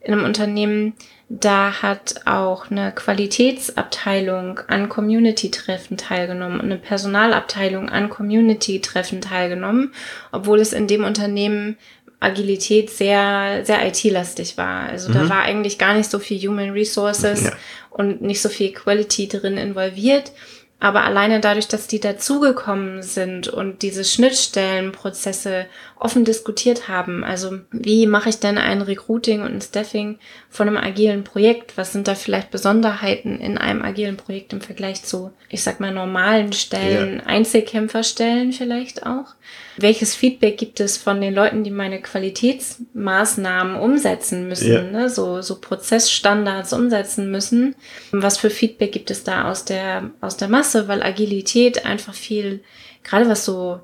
in 0.00 0.14
einem 0.14 0.24
Unternehmen, 0.24 0.94
da 1.28 1.82
hat 1.82 2.22
auch 2.24 2.70
eine 2.70 2.92
Qualitätsabteilung 2.92 4.60
an 4.68 4.88
Community-Treffen 4.88 5.98
teilgenommen 5.98 6.60
und 6.60 6.66
eine 6.66 6.78
Personalabteilung 6.78 7.90
an 7.90 8.08
Community-Treffen 8.08 9.20
teilgenommen, 9.20 9.92
obwohl 10.32 10.60
es 10.60 10.72
in 10.72 10.86
dem 10.86 11.04
Unternehmen 11.04 11.76
Agilität 12.20 12.88
sehr, 12.88 13.64
sehr 13.64 13.86
IT-lastig 13.86 14.56
war. 14.56 14.88
Also 14.88 15.10
mhm. 15.10 15.14
da 15.14 15.28
war 15.28 15.42
eigentlich 15.42 15.78
gar 15.78 15.94
nicht 15.94 16.10
so 16.10 16.18
viel 16.18 16.38
Human 16.48 16.70
Resources 16.70 17.44
ja. 17.44 17.52
und 17.90 18.22
nicht 18.22 18.40
so 18.40 18.48
viel 18.48 18.72
Quality 18.72 19.28
drin 19.28 19.58
involviert. 19.58 20.32
Aber 20.78 21.04
alleine 21.04 21.40
dadurch, 21.40 21.68
dass 21.68 21.86
die 21.86 22.00
dazugekommen 22.00 23.02
sind 23.02 23.48
und 23.48 23.80
diese 23.82 24.04
Schnittstellenprozesse 24.04 25.66
offen 25.98 26.24
diskutiert 26.24 26.88
haben, 26.88 27.24
also 27.24 27.58
wie 27.70 28.06
mache 28.06 28.28
ich 28.28 28.38
denn 28.38 28.58
ein 28.58 28.82
Recruiting 28.82 29.42
und 29.42 29.54
ein 29.54 29.60
Staffing 29.60 30.18
von 30.50 30.68
einem 30.68 30.76
agilen 30.76 31.24
Projekt? 31.24 31.76
Was 31.76 31.92
sind 31.92 32.06
da 32.06 32.14
vielleicht 32.14 32.50
Besonderheiten 32.50 33.40
in 33.40 33.58
einem 33.58 33.82
agilen 33.82 34.16
Projekt 34.16 34.52
im 34.52 34.60
Vergleich 34.60 35.02
zu, 35.02 35.32
ich 35.48 35.62
sag 35.62 35.80
mal, 35.80 35.92
normalen 35.92 36.52
Stellen, 36.52 37.16
ja. 37.18 37.26
Einzelkämpferstellen 37.26 38.52
vielleicht 38.52 39.06
auch? 39.06 39.34
welches 39.76 40.14
Feedback 40.14 40.56
gibt 40.56 40.80
es 40.80 40.96
von 40.96 41.20
den 41.20 41.34
Leuten, 41.34 41.62
die 41.62 41.70
meine 41.70 42.00
Qualitätsmaßnahmen 42.00 43.76
umsetzen 43.76 44.48
müssen, 44.48 44.72
ja. 44.72 44.82
ne? 44.82 45.10
so, 45.10 45.42
so 45.42 45.60
Prozessstandards 45.60 46.72
umsetzen 46.72 47.30
müssen. 47.30 47.74
Was 48.12 48.38
für 48.38 48.50
Feedback 48.50 48.92
gibt 48.92 49.10
es 49.10 49.24
da 49.24 49.50
aus 49.50 49.64
der, 49.64 50.10
aus 50.20 50.36
der 50.36 50.48
Masse, 50.48 50.88
weil 50.88 51.02
Agilität 51.02 51.84
einfach 51.84 52.14
viel, 52.14 52.62
gerade 53.04 53.28
was 53.28 53.44
so 53.44 53.80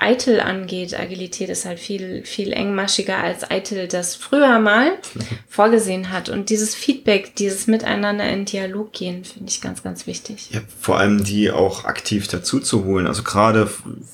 Eitel 0.00 0.40
angeht, 0.40 0.98
Agilität 0.98 1.50
ist 1.50 1.66
halt 1.66 1.78
viel, 1.78 2.24
viel 2.24 2.52
engmaschiger 2.52 3.18
als 3.18 3.50
Eitel 3.50 3.86
das 3.86 4.16
früher 4.16 4.58
mal 4.58 4.92
vorgesehen 5.48 6.10
hat. 6.10 6.28
Und 6.28 6.48
dieses 6.48 6.74
Feedback, 6.74 7.36
dieses 7.36 7.66
Miteinander 7.66 8.28
in 8.28 8.46
Dialog 8.46 8.92
gehen, 8.92 9.24
finde 9.24 9.50
ich 9.50 9.60
ganz, 9.60 9.82
ganz 9.82 10.06
wichtig. 10.06 10.50
Ja, 10.52 10.60
vor 10.80 10.98
allem 10.98 11.22
die 11.22 11.50
auch 11.50 11.84
aktiv 11.84 12.28
dazu 12.28 12.60
zu 12.60 12.84
holen. 12.84 13.06
Also 13.06 13.22
gerade 13.22 13.68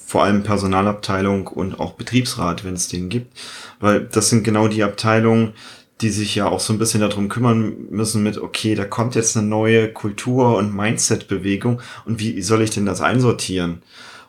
vor 0.06 0.24
allem 0.24 0.42
Personalabteilung 0.42 1.46
und 1.46 1.78
auch 1.78 1.92
Betriebsrat, 1.92 2.64
wenn 2.64 2.74
es 2.74 2.88
den 2.88 3.08
gibt. 3.08 3.36
Weil 3.78 4.00
das 4.00 4.28
sind 4.28 4.42
genau 4.42 4.68
die 4.68 4.82
Abteilungen, 4.82 5.54
die 6.00 6.10
sich 6.10 6.34
ja 6.34 6.48
auch 6.48 6.60
so 6.60 6.72
ein 6.72 6.78
bisschen 6.78 7.00
darum 7.00 7.28
kümmern 7.28 7.86
müssen 7.90 8.22
mit, 8.22 8.38
okay, 8.38 8.74
da 8.74 8.84
kommt 8.84 9.14
jetzt 9.14 9.36
eine 9.36 9.46
neue 9.46 9.90
Kultur- 9.92 10.56
und 10.56 10.74
Mindset-Bewegung 10.74 11.80
und 12.04 12.20
wie 12.20 12.42
soll 12.42 12.60
ich 12.62 12.70
denn 12.70 12.84
das 12.84 13.00
einsortieren? 13.00 13.82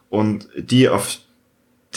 Und 0.09 0.47
die 0.55 0.87
auf 0.87 1.17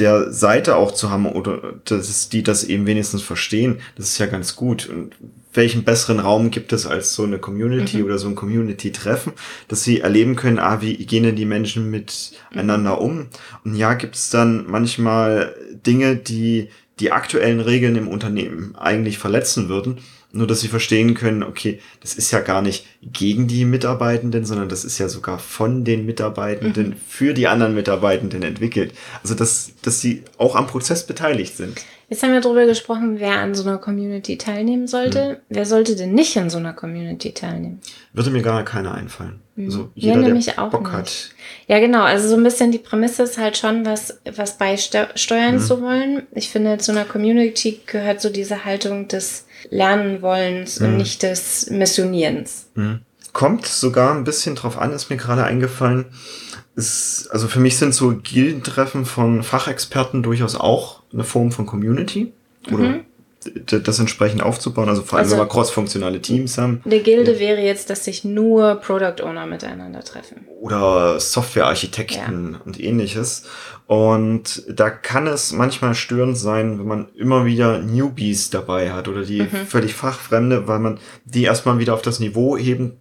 der 0.00 0.32
Seite 0.32 0.76
auch 0.76 0.92
zu 0.92 1.10
haben 1.10 1.26
oder 1.26 1.74
dass 1.84 2.28
die 2.28 2.42
das 2.42 2.64
eben 2.64 2.86
wenigstens 2.86 3.22
verstehen, 3.22 3.78
das 3.96 4.06
ist 4.06 4.18
ja 4.18 4.26
ganz 4.26 4.56
gut. 4.56 4.88
Und 4.88 5.14
welchen 5.52 5.84
besseren 5.84 6.20
Raum 6.20 6.50
gibt 6.50 6.72
es 6.72 6.86
als 6.86 7.14
so 7.14 7.24
eine 7.24 7.38
Community 7.38 7.98
mhm. 7.98 8.04
oder 8.04 8.18
so 8.18 8.28
ein 8.28 8.34
Community-Treffen, 8.34 9.32
dass 9.68 9.84
sie 9.84 10.00
erleben 10.00 10.36
können, 10.36 10.58
ah, 10.58 10.80
wie 10.80 10.96
gehen 10.96 11.24
denn 11.24 11.36
die 11.36 11.44
Menschen 11.44 11.90
miteinander 11.90 12.96
mhm. 12.96 13.02
um? 13.02 13.26
Und 13.64 13.74
ja, 13.74 13.94
gibt 13.94 14.16
es 14.16 14.30
dann 14.30 14.66
manchmal 14.68 15.54
Dinge, 15.86 16.16
die 16.16 16.68
die 17.00 17.12
aktuellen 17.12 17.60
Regeln 17.60 17.96
im 17.96 18.08
Unternehmen 18.08 18.76
eigentlich 18.76 19.18
verletzen 19.18 19.68
würden. 19.68 19.98
Nur, 20.32 20.46
dass 20.46 20.60
sie 20.60 20.68
verstehen 20.68 21.14
können, 21.14 21.42
okay, 21.42 21.80
das 22.00 22.14
ist 22.14 22.30
ja 22.30 22.40
gar 22.40 22.62
nicht 22.62 22.86
gegen 23.02 23.48
die 23.48 23.64
Mitarbeitenden, 23.64 24.44
sondern 24.44 24.68
das 24.68 24.84
ist 24.84 24.98
ja 24.98 25.08
sogar 25.08 25.40
von 25.40 25.84
den 25.84 26.06
Mitarbeitenden 26.06 26.90
mhm. 26.90 26.96
für 27.08 27.34
die 27.34 27.48
anderen 27.48 27.74
Mitarbeitenden 27.74 28.42
entwickelt. 28.42 28.92
Also, 29.22 29.34
dass, 29.34 29.72
dass 29.82 30.00
sie 30.00 30.22
auch 30.38 30.54
am 30.54 30.68
Prozess 30.68 31.06
beteiligt 31.06 31.56
sind. 31.56 31.80
Jetzt 32.10 32.24
haben 32.24 32.32
wir 32.32 32.40
darüber 32.40 32.66
gesprochen, 32.66 33.20
wer 33.20 33.38
an 33.38 33.54
so 33.54 33.62
einer 33.62 33.78
Community 33.78 34.36
teilnehmen 34.36 34.88
sollte. 34.88 35.28
Hm. 35.28 35.36
Wer 35.48 35.64
sollte 35.64 35.94
denn 35.94 36.12
nicht 36.12 36.36
an 36.36 36.50
so 36.50 36.58
einer 36.58 36.72
Community 36.72 37.32
teilnehmen? 37.32 37.80
Würde 38.12 38.30
mir 38.30 38.42
gar 38.42 38.64
keiner 38.64 38.92
einfallen. 38.94 39.38
Hm. 39.54 39.66
Also 39.66 39.90
jeder, 39.94 40.16
ja, 40.16 40.26
nämlich 40.26 40.58
auch 40.58 40.70
Bock 40.70 40.82
nicht. 40.82 40.92
hat. 40.92 41.30
Ja, 41.68 41.78
genau. 41.78 42.02
Also 42.02 42.28
so 42.28 42.34
ein 42.34 42.42
bisschen 42.42 42.72
die 42.72 42.78
Prämisse 42.78 43.22
ist 43.22 43.38
halt 43.38 43.56
schon, 43.56 43.86
was, 43.86 44.18
was 44.34 44.58
beisteuern 44.58 45.52
hm. 45.52 45.60
zu 45.60 45.80
wollen. 45.80 46.22
Ich 46.32 46.50
finde, 46.50 46.78
zu 46.78 46.90
einer 46.90 47.04
Community 47.04 47.78
gehört 47.86 48.20
so 48.20 48.28
diese 48.28 48.64
Haltung 48.64 49.06
des 49.06 49.46
Lernenwollens 49.70 50.80
und 50.80 50.88
hm. 50.88 50.96
nicht 50.96 51.22
des 51.22 51.70
Missionierens. 51.70 52.70
Hm. 52.74 53.02
Kommt 53.32 53.66
sogar 53.66 54.14
ein 54.14 54.24
bisschen 54.24 54.54
drauf 54.54 54.78
an, 54.78 54.92
ist 54.92 55.10
mir 55.10 55.16
gerade 55.16 55.44
eingefallen 55.44 56.06
ist, 56.80 57.28
also 57.30 57.48
für 57.48 57.60
mich 57.60 57.78
sind 57.78 57.94
so 57.94 58.16
Gildentreffen 58.16 59.04
von 59.04 59.42
Fachexperten 59.42 60.22
durchaus 60.22 60.56
auch 60.56 61.02
eine 61.12 61.24
Form 61.24 61.52
von 61.52 61.66
Community. 61.66 62.32
Oder 62.70 62.84
mhm. 62.84 63.04
das 63.64 63.98
entsprechend 63.98 64.42
aufzubauen, 64.42 64.90
also 64.90 65.02
vor 65.02 65.18
allem, 65.18 65.24
also, 65.24 65.36
wenn 65.36 65.44
wir 65.44 65.48
crossfunktionale 65.48 66.20
Teams 66.20 66.58
haben. 66.58 66.82
Eine 66.84 67.00
Gilde 67.00 67.32
ja. 67.34 67.38
wäre 67.38 67.60
jetzt, 67.62 67.88
dass 67.88 68.04
sich 68.04 68.22
nur 68.22 68.74
Product 68.76 69.22
Owner 69.22 69.46
miteinander 69.46 70.00
treffen. 70.00 70.46
Oder 70.60 71.18
Softwarearchitekten 71.18 72.52
ja. 72.52 72.60
und 72.64 72.78
ähnliches. 72.78 73.44
Und 73.86 74.62
da 74.68 74.90
kann 74.90 75.26
es 75.26 75.52
manchmal 75.52 75.94
störend 75.94 76.36
sein, 76.36 76.78
wenn 76.78 76.86
man 76.86 77.08
immer 77.16 77.46
wieder 77.46 77.78
Newbies 77.78 78.50
dabei 78.50 78.92
hat 78.92 79.08
oder 79.08 79.22
die 79.22 79.40
mhm. 79.40 79.66
völlig 79.66 79.94
fachfremde, 79.94 80.68
weil 80.68 80.78
man 80.78 80.98
die 81.24 81.44
erstmal 81.44 81.78
wieder 81.78 81.94
auf 81.94 82.02
das 82.02 82.20
Niveau 82.20 82.58
heben 82.58 82.98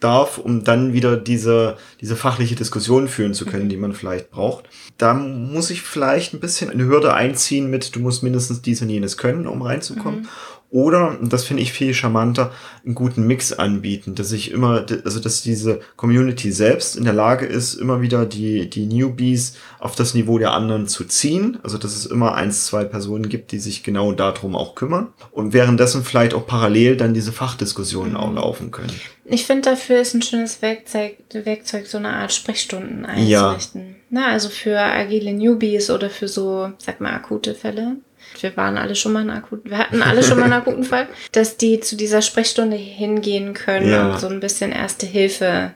darf, 0.00 0.38
um 0.38 0.64
dann 0.64 0.92
wieder 0.92 1.16
diese, 1.16 1.76
diese 2.00 2.16
fachliche 2.16 2.54
Diskussion 2.54 3.08
führen 3.08 3.34
zu 3.34 3.46
können, 3.46 3.64
mhm. 3.64 3.68
die 3.68 3.76
man 3.76 3.92
vielleicht 3.92 4.30
braucht. 4.30 4.68
Da 4.98 5.14
muss 5.14 5.70
ich 5.70 5.82
vielleicht 5.82 6.34
ein 6.34 6.40
bisschen 6.40 6.70
eine 6.70 6.84
Hürde 6.84 7.14
einziehen 7.14 7.70
mit, 7.70 7.94
du 7.94 8.00
musst 8.00 8.22
mindestens 8.22 8.62
dies 8.62 8.82
und 8.82 8.90
jenes 8.90 9.16
können, 9.16 9.46
um 9.46 9.62
reinzukommen. 9.62 10.22
Mhm. 10.22 10.28
Oder, 10.72 11.18
das 11.20 11.44
finde 11.44 11.64
ich 11.64 11.72
viel 11.72 11.94
charmanter, 11.94 12.52
einen 12.84 12.94
guten 12.94 13.26
Mix 13.26 13.52
anbieten, 13.52 14.14
dass 14.14 14.30
ich 14.30 14.52
immer, 14.52 14.86
also 15.04 15.18
dass 15.18 15.42
diese 15.42 15.80
Community 15.96 16.52
selbst 16.52 16.94
in 16.94 17.02
der 17.02 17.12
Lage 17.12 17.44
ist, 17.44 17.74
immer 17.74 18.00
wieder 18.02 18.24
die, 18.24 18.70
die 18.70 18.86
Newbies 18.86 19.56
auf 19.80 19.96
das 19.96 20.14
Niveau 20.14 20.38
der 20.38 20.52
anderen 20.52 20.86
zu 20.86 21.04
ziehen. 21.04 21.58
Also 21.64 21.76
dass 21.76 21.96
es 21.96 22.06
immer 22.06 22.34
eins, 22.34 22.66
zwei 22.66 22.84
Personen 22.84 23.28
gibt, 23.28 23.50
die 23.50 23.58
sich 23.58 23.82
genau 23.82 24.12
darum 24.12 24.54
auch 24.54 24.76
kümmern. 24.76 25.08
Und 25.32 25.52
währenddessen 25.52 26.04
vielleicht 26.04 26.34
auch 26.34 26.46
parallel 26.46 26.96
dann 26.96 27.14
diese 27.14 27.32
Fachdiskussionen 27.32 28.12
mhm. 28.12 28.18
auch 28.18 28.32
laufen 28.32 28.70
können. 28.70 28.92
Ich 29.24 29.46
finde, 29.46 29.70
dafür 29.70 30.00
ist 30.00 30.14
ein 30.14 30.22
schönes 30.22 30.62
Werkzeug, 30.62 31.16
Werkzeug 31.32 31.88
so 31.88 31.98
eine 31.98 32.10
Art 32.10 32.32
Sprechstunden 32.32 33.06
einzurichten. 33.06 33.80
Ja. 33.80 33.94
Na, 34.10 34.26
also 34.28 34.48
für 34.48 34.78
agile 34.78 35.32
Newbies 35.32 35.90
oder 35.90 36.10
für 36.10 36.28
so, 36.28 36.70
sag 36.78 37.00
mal, 37.00 37.12
akute 37.12 37.56
Fälle. 37.56 37.96
Wir 38.42 38.56
waren 38.56 38.78
alle 38.78 38.94
schon 38.94 39.12
mal 39.12 39.20
einen 39.20 39.30
akuten, 39.30 39.70
wir 39.70 39.78
hatten 39.78 40.02
alle 40.02 40.22
schon 40.22 40.38
mal 40.38 40.44
einen 40.44 40.54
akuten 40.54 40.84
Fall, 40.84 41.08
dass 41.32 41.56
die 41.56 41.80
zu 41.80 41.96
dieser 41.96 42.22
Sprechstunde 42.22 42.76
hingehen 42.76 43.54
können 43.54 43.90
Ja. 43.90 44.12
und 44.12 44.20
so 44.20 44.28
ein 44.28 44.40
bisschen 44.40 44.72
erste 44.72 45.06
Hilfe, 45.06 45.72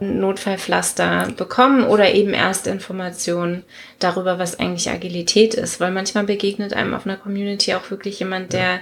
Notfallpflaster 0.00 1.32
bekommen 1.36 1.84
oder 1.84 2.12
eben 2.12 2.32
erste 2.32 2.70
Informationen 2.70 3.64
darüber, 3.98 4.38
was 4.38 4.58
eigentlich 4.58 4.90
Agilität 4.90 5.54
ist, 5.54 5.80
weil 5.80 5.90
manchmal 5.92 6.24
begegnet 6.24 6.72
einem 6.74 6.94
auf 6.94 7.06
einer 7.06 7.16
Community 7.16 7.74
auch 7.74 7.90
wirklich 7.90 8.18
jemand, 8.18 8.52
der 8.52 8.80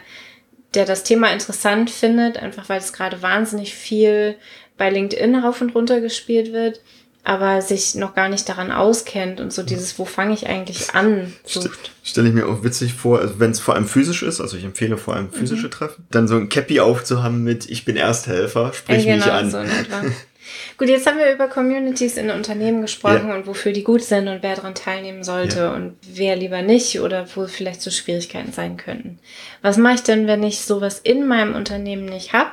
der 0.75 0.87
das 0.87 1.03
Thema 1.03 1.31
interessant 1.31 1.91
findet, 1.91 2.39
einfach 2.39 2.71
weil 2.71 2.79
es 2.79 2.95
gerade 2.95 3.21
wahnsinnig 3.21 3.75
viel 3.75 4.37
bei 4.79 4.89
LinkedIn 4.89 5.35
rauf 5.37 5.61
und 5.61 5.75
runter 5.75 6.01
gespielt 6.01 6.55
wird, 6.55 6.81
aber 7.25 7.63
sich 7.63 7.95
noch 7.95 8.15
gar 8.15 8.29
nicht 8.29 8.49
daran 8.49 8.73
auskennt 8.73 9.41
und 9.41 9.53
so 9.53 9.63
dieses, 9.63 9.99
wo 9.99 10.05
fange 10.05 10.35
ich 10.35 10.49
eigentlich 10.49 10.95
an, 10.95 11.33
sucht. 11.45 11.93
Stelle 12.03 12.29
ich 12.29 12.35
mir 12.35 12.47
auch 12.49 12.65
witzig 12.65 12.95
vor, 12.95 13.21
also 13.21 13.39
wenn 13.39 13.53
es 13.53 13.61
vor 13.61 13.75
allem 13.75 13.87
physisch 13.87 14.23
ist, 14.23 14.41
also 14.41 14.57
ich 14.57 14.65
empfehle 14.65 14.97
vor 14.97 15.15
allem 15.15 15.31
physische 15.31 15.71
Treffen, 15.71 16.05
dann 16.11 16.27
so 16.27 16.37
ein 16.37 16.49
Cappy 16.49 16.81
aufzuhaben 16.81 17.45
mit 17.45 17.71
Ich 17.71 17.85
bin 17.85 17.97
Ersthelfer, 17.97 18.73
sprich 18.73 19.05
Ja, 19.05 19.17
mich 19.17 19.25
an. 19.27 19.51
so. 19.51 19.59
Gut, 20.79 20.89
jetzt 20.89 21.07
haben 21.07 21.19
wir 21.19 21.33
über 21.33 21.49
Communities 21.49 22.17
in 22.17 22.31
Unternehmen 22.31 22.81
gesprochen 22.83 23.29
Ja. 23.29 23.35
und 23.35 23.47
wofür 23.47 23.73
die 23.73 23.85
gut 23.85 24.03
sind 24.03 24.29
und 24.29 24.43
wer 24.43 24.57
daran 24.57 24.75
teilnehmen 24.75 25.23
sollte 25.25 25.59
Ja. 25.59 25.75
und 25.75 25.97
wer 26.13 26.37
lieber 26.37 26.63
nicht 26.63 27.01
oder 27.01 27.27
wo 27.35 27.47
vielleicht 27.47 27.83
so 27.83 27.91
Schwierigkeiten 27.91 28.53
sein 28.53 28.77
könnten. 28.77 29.19
Was 29.63 29.77
mache 29.77 29.95
ich 29.95 30.03
denn, 30.03 30.27
wenn 30.27 30.43
ich 30.43 30.61
sowas 30.61 30.99
in 31.03 31.27
meinem 31.27 31.55
Unternehmen 31.55 32.05
nicht 32.07 32.33
habe 32.33 32.53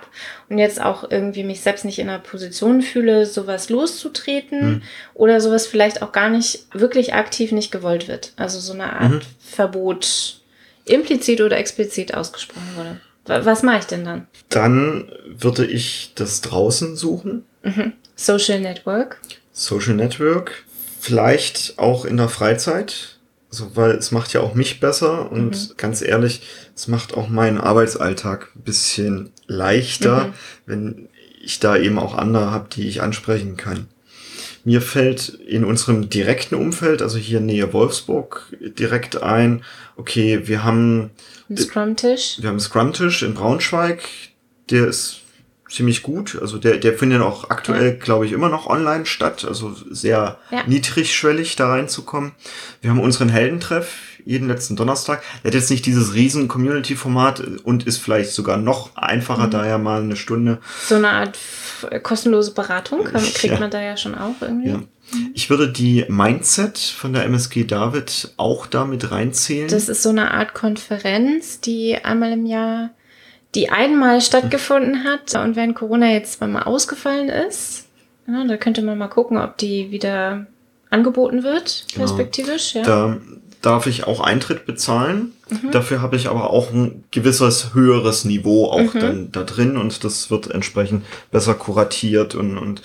und 0.50 0.58
jetzt 0.58 0.82
auch 0.82 1.10
irgendwie 1.10 1.44
mich 1.44 1.62
selbst 1.62 1.86
nicht 1.86 2.00
in 2.00 2.10
einer 2.10 2.20
Position 2.20 2.82
fühle, 2.82 3.26
sowas 3.26 3.70
loszutreten 3.70 4.62
Hm. 4.62 4.82
oder 5.14 5.42
sowas 5.42 5.68
vielleicht 5.68 6.02
auch 6.02 6.12
gar 6.12 6.30
nicht 6.30 6.66
wirklich 6.74 7.14
aktiv 7.14 7.52
nicht 7.52 7.72
gewollt 7.72 8.08
wird? 8.08 8.34
Also 8.36 8.60
so 8.60 8.74
eine 8.74 8.94
Art 8.94 9.12
Mhm. 9.12 9.22
Verbot 9.40 10.42
implizit 10.86 11.42
oder 11.42 11.58
explizit 11.58 12.14
ausgesprochen 12.14 12.70
wurde. 12.76 13.00
Wa- 13.26 13.46
Was 13.46 13.62
mache 13.64 13.80
ich 13.80 13.86
denn 13.86 14.06
dann? 14.06 14.28
Dann 14.50 15.12
würde 15.28 15.66
ich 15.66 16.14
das 16.16 16.42
draußen 16.42 16.96
suchen, 16.96 17.46
Social 18.16 18.60
Network. 18.60 19.20
Social 19.54 19.96
Network, 19.96 20.64
vielleicht 21.00 21.78
auch 21.78 22.06
in 22.06 22.18
der 22.18 22.30
Freizeit, 22.30 23.18
so, 23.50 23.76
weil 23.76 23.92
es 23.92 24.12
macht 24.12 24.34
ja 24.34 24.42
auch 24.42 24.54
mich 24.54 24.80
besser 24.80 25.32
und 25.32 25.78
ganz 25.78 26.02
ehrlich, 26.02 26.42
es 26.76 26.88
macht 26.88 27.14
auch 27.16 27.30
meinen 27.30 27.58
Arbeitsalltag 27.60 28.50
ein 28.56 28.62
bisschen 28.62 29.32
leichter, 29.48 30.26
Mhm. 30.28 30.34
wenn 30.66 31.10
ich 31.42 31.60
da 31.60 31.76
eben 31.78 31.98
auch 32.00 32.14
andere 32.16 32.52
habe, 32.52 32.70
die 32.72 32.88
ich 32.88 33.02
ansprechen 33.02 33.58
kann. 33.58 33.88
Mir 34.66 34.82
fällt 34.82 35.30
in 35.30 35.64
unserem 35.64 36.10
direkten 36.10 36.56
Umfeld, 36.56 37.02
also 37.02 37.18
hier 37.18 37.40
Nähe 37.40 37.72
Wolfsburg, 37.74 38.56
direkt 38.60 39.22
ein, 39.24 39.64
okay, 39.96 40.42
wir 40.48 40.64
haben, 40.64 41.10
Ein 41.50 41.58
Scrum-Tisch. 41.58 42.38
wir 42.40 42.50
haben 42.50 42.56
einen 42.56 42.60
Scrum-Tisch 42.60 43.24
in 43.24 43.34
Braunschweig, 43.34 44.04
der 44.70 44.88
ist 44.88 45.22
ziemlich 45.70 46.02
gut. 46.04 46.38
Also 46.42 46.58
der, 46.58 46.78
der 46.78 46.98
findet 46.98 47.22
auch 47.22 47.50
aktuell, 47.50 47.96
glaube 47.98 48.26
ich, 48.26 48.32
immer 48.32 48.50
noch 48.50 48.68
online 48.68 49.06
statt. 49.06 49.46
Also 49.48 49.76
sehr 49.90 50.38
Ja. 50.52 50.64
niedrigschwellig 50.68 51.56
da 51.56 51.70
reinzukommen. 51.70 52.32
Wir 52.82 52.90
haben 52.90 53.00
unseren 53.00 53.30
Heldentreff 53.30 54.00
jeden 54.26 54.48
letzten 54.48 54.76
Donnerstag. 54.76 55.22
Der 55.44 55.50
hat 55.50 55.56
jetzt 55.56 55.70
nicht 55.72 55.86
dieses 55.86 56.14
riesen 56.14 56.48
Community-Format 56.48 57.42
und 57.64 57.88
ist 57.88 57.98
vielleicht 57.98 58.32
sogar 58.32 58.58
noch 58.58 58.96
einfacher, 58.96 59.48
Mhm. 59.48 59.52
da 59.52 59.66
ja 59.66 59.78
mal 59.78 60.02
eine 60.02 60.16
Stunde. 60.16 60.60
So 60.88 60.96
eine 60.96 61.10
Art 61.10 61.36
f- 61.38 62.04
kostenlose 62.04 62.54
Beratung 62.54 63.06
kann, 63.06 63.22
kriegt 63.34 63.54
Ja. 63.54 63.60
man 63.60 63.72
da 63.72 63.82
ja 63.82 63.96
schon 63.98 64.16
auch 64.16 64.36
irgendwie. 64.42 64.70
Ja. 64.70 64.82
Ich 65.34 65.50
würde 65.50 65.72
die 65.72 66.06
Mindset 66.08 66.78
von 66.78 67.14
der 67.14 67.24
MSG 67.26 67.64
David 67.64 68.34
auch 68.38 68.68
damit 68.68 69.10
reinzählen. 69.12 69.68
Das 69.68 69.90
ist 69.90 70.04
so 70.04 70.10
eine 70.10 70.32
Art 70.32 70.54
Konferenz, 70.54 71.60
die 71.62 71.98
einmal 72.04 72.32
im 72.34 72.46
Jahr, 72.46 72.92
die 73.56 73.70
einmal 73.70 74.22
stattgefunden 74.22 75.04
hat 75.04 75.34
und 75.36 75.56
während 75.56 75.76
Corona 75.76 76.12
jetzt 76.12 76.34
zweimal 76.34 76.64
ausgefallen 76.64 77.30
ist. 77.30 77.86
Ja, 78.28 78.44
da 78.46 78.58
könnte 78.58 78.82
man 78.84 78.98
mal 78.98 79.08
gucken, 79.08 79.38
ob 79.38 79.58
die 79.58 79.92
wieder 79.92 80.46
angeboten 80.92 81.44
wird, 81.44 81.86
Genau. 81.94 82.06
perspektivisch. 82.06 82.76
Ja. 82.76 82.84
Da 82.84 83.18
darf 83.62 83.88
ich 83.88 84.06
auch 84.06 84.20
Eintritt 84.22 84.66
bezahlen. 84.66 85.34
Mhm. 85.50 85.72
Dafür 85.72 86.02
habe 86.02 86.16
ich 86.16 86.30
aber 86.30 86.52
auch 86.52 86.72
ein 86.72 87.04
gewisses 87.12 87.74
höheres 87.74 88.24
Niveau 88.24 88.68
auch 88.70 88.94
Mhm. 88.94 89.00
dann 89.00 89.32
da 89.32 89.44
drin 89.44 89.78
und 89.78 90.04
das 90.04 90.30
wird 90.32 90.50
entsprechend 90.52 91.04
besser 91.32 91.56
kuratiert 91.56 92.36
und, 92.36 92.58
und 92.58 92.82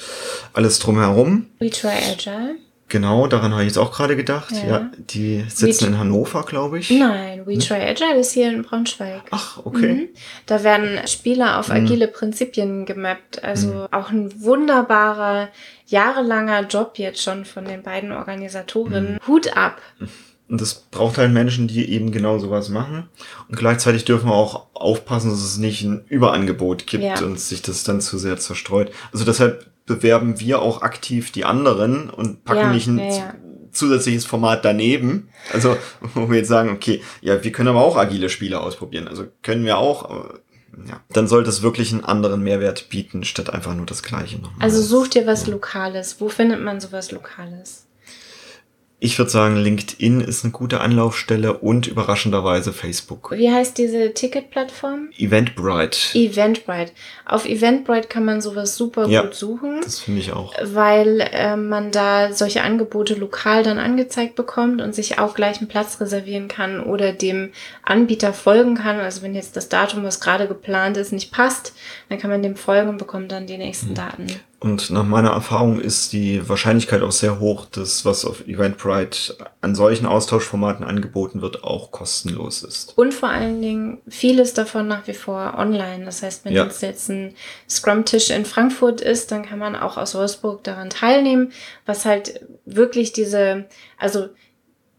alles 0.54 0.78
drumherum. 0.80 1.46
We 1.60 1.70
try 1.70 1.90
Agile. 2.10 2.56
Genau, 2.88 3.26
daran 3.26 3.52
habe 3.52 3.62
ich 3.62 3.68
jetzt 3.68 3.78
auch 3.78 3.92
gerade 3.92 4.14
gedacht. 4.14 4.52
Ja. 4.52 4.68
Ja, 4.68 4.90
die 4.98 5.44
sitzen 5.48 5.84
We- 5.84 5.88
in 5.88 5.98
Hannover, 5.98 6.42
glaube 6.44 6.78
ich. 6.78 6.90
Nein, 6.90 7.46
We 7.46 7.58
try 7.58 7.76
Agile 7.80 8.18
ist 8.20 8.32
hier 8.32 8.50
in 8.50 8.62
Braunschweig. 8.62 9.22
Ach, 9.30 9.58
okay. 9.64 9.92
Mhm. 9.94 10.08
Da 10.46 10.62
werden 10.62 11.00
Spieler 11.08 11.58
auf 11.58 11.70
agile 11.70 12.08
Prinzipien 12.08 12.84
gemappt. 12.84 13.42
Also 13.42 13.88
auch 13.90 14.10
ein 14.10 14.30
wunderbarer, 14.42 15.48
jahrelanger 15.86 16.66
Job 16.66 16.92
jetzt 16.96 17.22
schon 17.22 17.44
von 17.44 17.64
den 17.64 17.82
beiden 17.82 18.12
Organisatorinnen. 18.12 19.18
Hut 19.26 19.56
ab. 19.56 19.80
Und 20.48 20.60
das 20.60 20.74
braucht 20.74 21.16
halt 21.16 21.32
Menschen, 21.32 21.68
die 21.68 21.90
eben 21.90 22.12
genau 22.12 22.38
sowas 22.38 22.68
machen. 22.68 23.08
Und 23.48 23.56
gleichzeitig 23.56 24.04
dürfen 24.04 24.28
wir 24.28 24.34
auch 24.34 24.66
aufpassen, 24.74 25.30
dass 25.30 25.42
es 25.42 25.56
nicht 25.56 25.82
ein 25.82 26.04
Überangebot 26.08 26.86
gibt 26.86 27.02
Ja. 27.02 27.18
und 27.22 27.40
sich 27.40 27.62
das 27.62 27.82
dann 27.82 28.02
zu 28.02 28.18
sehr 28.18 28.36
zerstreut. 28.36 28.92
Also 29.10 29.24
deshalb 29.24 29.66
bewerben 29.86 30.40
wir 30.40 30.62
auch 30.62 30.82
aktiv 30.82 31.32
die 31.32 31.44
anderen 31.44 32.10
und 32.10 32.44
packen 32.44 32.60
Ja, 32.60 32.72
nicht 32.72 32.86
ein 32.86 32.98
ja, 32.98 33.34
zusätzliches 33.70 34.24
Format 34.24 34.64
daneben. 34.64 35.28
Also, 35.52 35.76
wo 36.14 36.30
wir 36.30 36.38
jetzt 36.38 36.48
sagen, 36.48 36.70
okay, 36.70 37.02
ja, 37.20 37.42
wir 37.44 37.52
können 37.52 37.68
aber 37.68 37.84
auch 37.84 37.96
agile 37.96 38.28
Spiele 38.28 38.60
ausprobieren. 38.60 39.08
Also 39.08 39.26
können 39.42 39.64
wir 39.64 39.78
auch, 39.78 40.08
aber 40.08 40.40
ja. 40.88 41.00
Dann 41.10 41.28
sollte 41.28 41.50
es 41.50 41.62
wirklich 41.62 41.92
einen 41.92 42.04
anderen 42.04 42.42
Mehrwert 42.42 42.88
bieten, 42.88 43.24
statt 43.24 43.50
einfach 43.50 43.74
nur 43.74 43.86
das 43.86 44.02
Gleiche 44.02 44.38
nochmal. 44.38 44.60
Also 44.60 44.82
such 44.82 45.08
dir 45.08 45.26
was 45.26 45.46
Lokales. 45.46 46.20
Wo 46.20 46.28
findet 46.28 46.60
man 46.62 46.80
sowas 46.80 47.12
Lokales? 47.12 47.83
Ich 49.04 49.18
würde 49.18 49.30
sagen, 49.30 49.56
LinkedIn 49.56 50.22
ist 50.22 50.44
eine 50.44 50.52
gute 50.52 50.80
Anlaufstelle 50.80 51.52
und 51.58 51.86
überraschenderweise 51.86 52.72
Facebook. 52.72 53.32
Wie 53.36 53.52
heißt 53.52 53.76
diese 53.76 54.14
Ticketplattform? 54.14 55.10
Eventbrite. 55.18 55.98
Eventbrite. 56.18 56.90
Auf 57.26 57.44
Eventbrite 57.44 58.08
kann 58.08 58.24
man 58.24 58.40
sowas 58.40 58.76
super 58.78 59.06
Ja. 59.08 59.20
gut 59.20 59.34
suchen. 59.34 59.80
Das 59.82 60.00
finde 60.00 60.20
ich 60.20 60.32
auch. 60.32 60.54
weil 60.62 61.20
äh, 61.32 61.54
man 61.54 61.90
da 61.90 62.32
solche 62.32 62.62
Angebote 62.62 63.12
lokal 63.14 63.62
dann 63.62 63.78
angezeigt 63.78 64.36
bekommt 64.36 64.80
und 64.80 64.94
sich 64.94 65.18
auch 65.18 65.34
gleich 65.34 65.58
einen 65.58 65.68
Platz 65.68 66.00
reservieren 66.00 66.48
kann 66.48 66.80
oder 66.80 67.12
dem 67.12 67.50
Anbieter 67.82 68.32
folgen 68.32 68.74
kann. 68.76 69.00
Also 69.00 69.20
wenn 69.20 69.34
jetzt 69.34 69.54
das 69.56 69.68
Datum, 69.68 70.02
was 70.04 70.18
gerade 70.20 70.48
geplant 70.48 70.96
ist, 70.96 71.12
nicht 71.12 71.30
passt, 71.30 71.74
dann 72.08 72.18
kann 72.18 72.30
man 72.30 72.42
dem 72.42 72.56
folgen 72.56 72.88
und 72.88 72.96
bekommt 72.96 73.32
dann 73.32 73.46
die 73.46 73.58
nächsten 73.58 73.90
Mhm. 73.90 73.94
Daten. 73.96 74.26
Und 74.64 74.88
nach 74.88 75.04
meiner 75.04 75.28
Erfahrung 75.32 75.78
ist 75.78 76.14
die 76.14 76.48
Wahrscheinlichkeit 76.48 77.02
auch 77.02 77.12
sehr 77.12 77.38
hoch, 77.38 77.66
dass 77.66 78.06
was 78.06 78.24
auf 78.24 78.48
Eventbrite 78.48 79.36
an 79.60 79.74
solchen 79.74 80.06
Austauschformaten 80.06 80.86
angeboten 80.86 81.42
wird, 81.42 81.64
auch 81.64 81.90
kostenlos 81.90 82.62
ist. 82.62 82.96
Und 82.96 83.12
vor 83.12 83.28
allen 83.28 83.60
Dingen 83.60 83.98
vieles 84.08 84.54
davon 84.54 84.88
nach 84.88 85.06
wie 85.06 85.12
vor 85.12 85.56
online. 85.58 86.06
Das 86.06 86.22
heißt, 86.22 86.46
wenn 86.46 86.54
Ja. 86.54 86.64
jetzt 86.64 86.80
jetzt 86.80 87.10
ein 87.10 87.34
Scrum-Tisch 87.68 88.30
in 88.30 88.46
Frankfurt 88.46 89.02
ist, 89.02 89.30
dann 89.32 89.44
kann 89.44 89.58
man 89.58 89.76
auch 89.76 89.98
aus 89.98 90.14
Wolfsburg 90.14 90.64
daran 90.64 90.88
teilnehmen, 90.88 91.52
was 91.84 92.06
halt 92.06 92.40
wirklich 92.64 93.12
diese, 93.12 93.66
also 93.98 94.28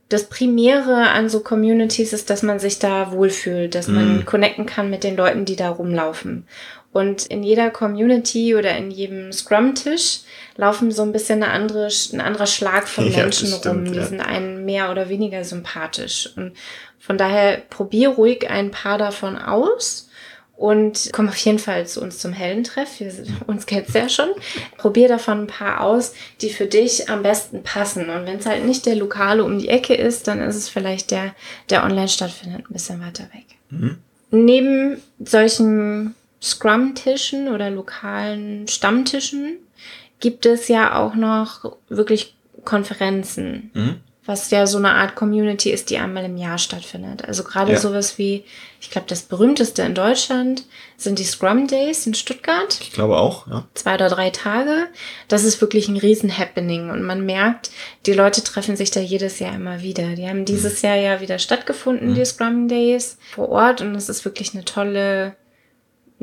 das 0.10 0.26
Primäre 0.30 1.10
an 1.10 1.28
so 1.28 1.40
Communities 1.40 2.14
ist, 2.14 2.30
dass 2.30 2.44
man 2.44 2.60
sich 2.60 2.78
da 2.78 3.12
wohlfühlt, 3.12 3.74
dass 3.74 3.88
man 3.88 4.18
Mhm. 4.18 4.26
connecten 4.26 4.68
kann 4.68 4.92
mit 4.92 5.04
den 5.04 5.18
Leuten, 5.18 5.46
die 5.46 5.56
da 5.56 5.70
rumlaufen. 5.70 6.46
Und 6.96 7.26
in 7.26 7.44
jeder 7.44 7.72
Community 7.72 8.56
oder 8.56 8.78
in 8.78 8.90
jedem 8.90 9.34
Scrum-Tisch 9.34 10.22
laufen 10.56 10.92
so 10.92 11.02
ein 11.02 11.12
bisschen 11.12 11.44
eine 11.44 11.52
andere, 11.52 11.90
ein 12.14 12.22
anderer 12.22 12.48
Schlag 12.48 12.88
von 12.88 13.06
Ja, 13.12 13.24
Menschen 13.24 13.50
das 13.50 13.60
stimmt, 13.60 13.76
rum. 13.76 13.92
Die 13.92 14.00
ja. 14.00 14.06
sind 14.06 14.22
einen 14.22 14.64
mehr 14.64 14.90
oder 14.92 15.10
weniger 15.10 15.44
sympathisch. 15.44 16.30
Und 16.38 16.54
von 16.98 17.18
daher 17.18 17.58
probier 17.70 18.12
ruhig 18.12 18.50
ein 18.50 18.72
paar 18.72 18.98
davon 18.98 19.38
aus 19.38 20.08
und 20.56 21.10
komm 21.12 21.28
auf 21.28 21.36
jeden 21.36 21.60
Fall 21.60 21.86
zu 21.86 22.00
uns 22.00 22.20
zum 22.20 22.32
Heldentreff. 22.32 23.02
Wir, 23.02 23.12
uns 23.48 23.66
kennst 23.66 23.94
du 23.94 24.00
ja 24.00 24.08
schon. 24.08 24.30
Probier 24.78 25.10
davon 25.10 25.42
ein 25.42 25.48
paar 25.48 25.82
aus, 25.82 26.14
die 26.40 26.50
für 26.50 26.66
dich 26.66 27.10
am 27.10 27.24
besten 27.24 27.62
passen. 27.62 28.10
Und 28.10 28.26
wenn 28.26 28.38
es 28.38 28.46
halt 28.46 28.66
nicht 28.66 28.86
der 28.86 28.96
Lokale 28.96 29.44
um 29.44 29.60
die 29.60 29.68
Ecke 29.68 29.96
ist, 29.96 30.30
dann 30.30 30.40
ist 30.40 30.56
es 30.56 30.70
vielleicht 30.70 31.12
der, 31.12 31.36
der 31.70 31.84
online 31.84 32.08
stattfindet, 32.08 32.70
ein 32.70 32.74
bisschen 32.74 33.02
weiter 33.02 33.26
weg. 33.34 33.58
Mhm. 33.70 33.98
Neben 34.32 35.02
solchen 35.20 36.16
Scrum-Tischen 36.46 37.50
oder 37.50 37.70
lokalen 37.70 38.68
Stammtischen 38.68 39.58
gibt 40.20 40.46
es 40.46 40.68
ja 40.68 40.96
auch 40.96 41.16
noch 41.16 41.78
wirklich 41.90 42.36
Konferenzen. 42.64 43.72
Mhm. 43.74 43.96
was 44.28 44.50
ja 44.50 44.66
so 44.66 44.80
eine 44.80 44.90
Art 44.90 45.14
Community 45.16 45.70
ist, 45.70 45.92
die 45.92 46.00
einmal 46.00 46.26
im 46.26 46.36
Jahr 46.36 46.58
stattfindet. 46.58 47.24
Also 47.24 47.44
gerade 47.44 47.74
Ja. 47.74 47.78
sowas 47.80 48.18
wie, 48.18 48.44
ich 48.82 48.90
glaube, 48.90 49.06
das 49.08 49.22
berühmteste 49.22 49.84
in 49.84 49.94
Deutschland 49.94 50.64
sind 50.98 51.20
die 51.20 51.24
Scrum 51.24 51.68
Days 51.68 52.08
in 52.08 52.16
Stuttgart. 52.16 52.76
Ich 52.82 52.92
glaube 52.92 53.18
auch, 53.18 53.46
ja. 53.46 53.68
Zwei 53.76 53.94
oder 53.94 54.10
drei 54.10 54.32
Tage. 54.32 54.88
Das 55.28 55.44
ist 55.44 55.62
wirklich 55.62 55.88
ein 55.90 55.98
Riesen-Happening 55.98 56.90
und 56.90 57.04
man 57.04 57.24
merkt, 57.24 57.70
die 58.08 58.14
Leute 58.14 58.44
treffen 58.44 58.76
sich 58.76 58.90
da 58.90 59.00
jedes 59.00 59.38
Jahr 59.38 59.54
immer 59.54 59.84
wieder. 59.84 60.16
Die 60.16 60.28
haben 60.28 60.44
dieses 60.44 60.82
Jahr 60.82 60.96
ja 60.96 61.22
wieder 61.22 61.38
stattgefunden, 61.38 62.16
die 62.16 62.26
Scrum 62.26 62.68
Days 62.68 63.20
vor 63.36 63.50
Ort 63.50 63.82
und 63.82 63.94
es 63.94 64.10
ist 64.10 64.26
wirklich 64.26 64.56
eine 64.56 64.66
tolle, 64.66 65.36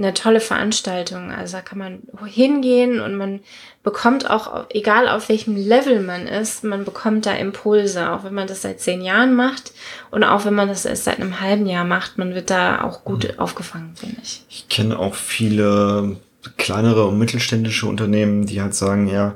eine 0.02 0.14
tolle 0.14 0.40
Veranstaltung. 0.40 1.30
Also 1.30 1.56
da 1.56 1.62
kann 1.62 1.78
man 1.78 2.02
hingehen 2.26 3.00
und 3.00 3.16
man 3.16 3.40
bekommt 3.82 4.30
auch, 4.30 4.66
egal 4.70 5.08
auf 5.08 5.28
welchem 5.28 5.56
Level 5.56 6.00
man 6.00 6.26
ist, 6.26 6.64
man 6.64 6.84
bekommt 6.84 7.26
da 7.26 7.34
Impulse, 7.34 8.10
auch 8.10 8.24
wenn 8.24 8.34
man 8.34 8.46
das 8.46 8.62
seit 8.62 8.80
zehn 8.80 9.02
Jahren 9.02 9.34
macht 9.34 9.72
und 10.10 10.24
auch 10.24 10.44
wenn 10.44 10.54
man 10.54 10.68
das 10.68 10.84
erst 10.84 11.04
seit 11.04 11.20
einem 11.20 11.40
halben 11.40 11.66
Jahr 11.66 11.84
macht, 11.84 12.18
man 12.18 12.34
wird 12.34 12.50
da 12.50 12.82
auch 12.84 13.04
gut 13.04 13.38
aufgefangen, 13.38 13.94
finde 13.96 14.16
ich. 14.22 14.44
Ich 14.48 14.68
kenne 14.68 14.98
auch 14.98 15.14
viele 15.14 16.16
kleinere 16.56 17.06
und 17.06 17.18
mittelständische 17.18 17.86
Unternehmen, 17.86 18.46
die 18.46 18.60
halt 18.60 18.74
sagen, 18.74 19.08
ja, 19.08 19.34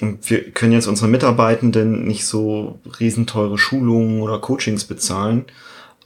wir 0.00 0.50
können 0.50 0.72
jetzt 0.72 0.88
unsere 0.88 1.08
Mitarbeitenden 1.08 2.06
nicht 2.06 2.26
so 2.26 2.78
riesenteure 3.00 3.56
Schulungen 3.56 4.20
oder 4.20 4.38
Coachings 4.38 4.84
bezahlen, 4.84 5.46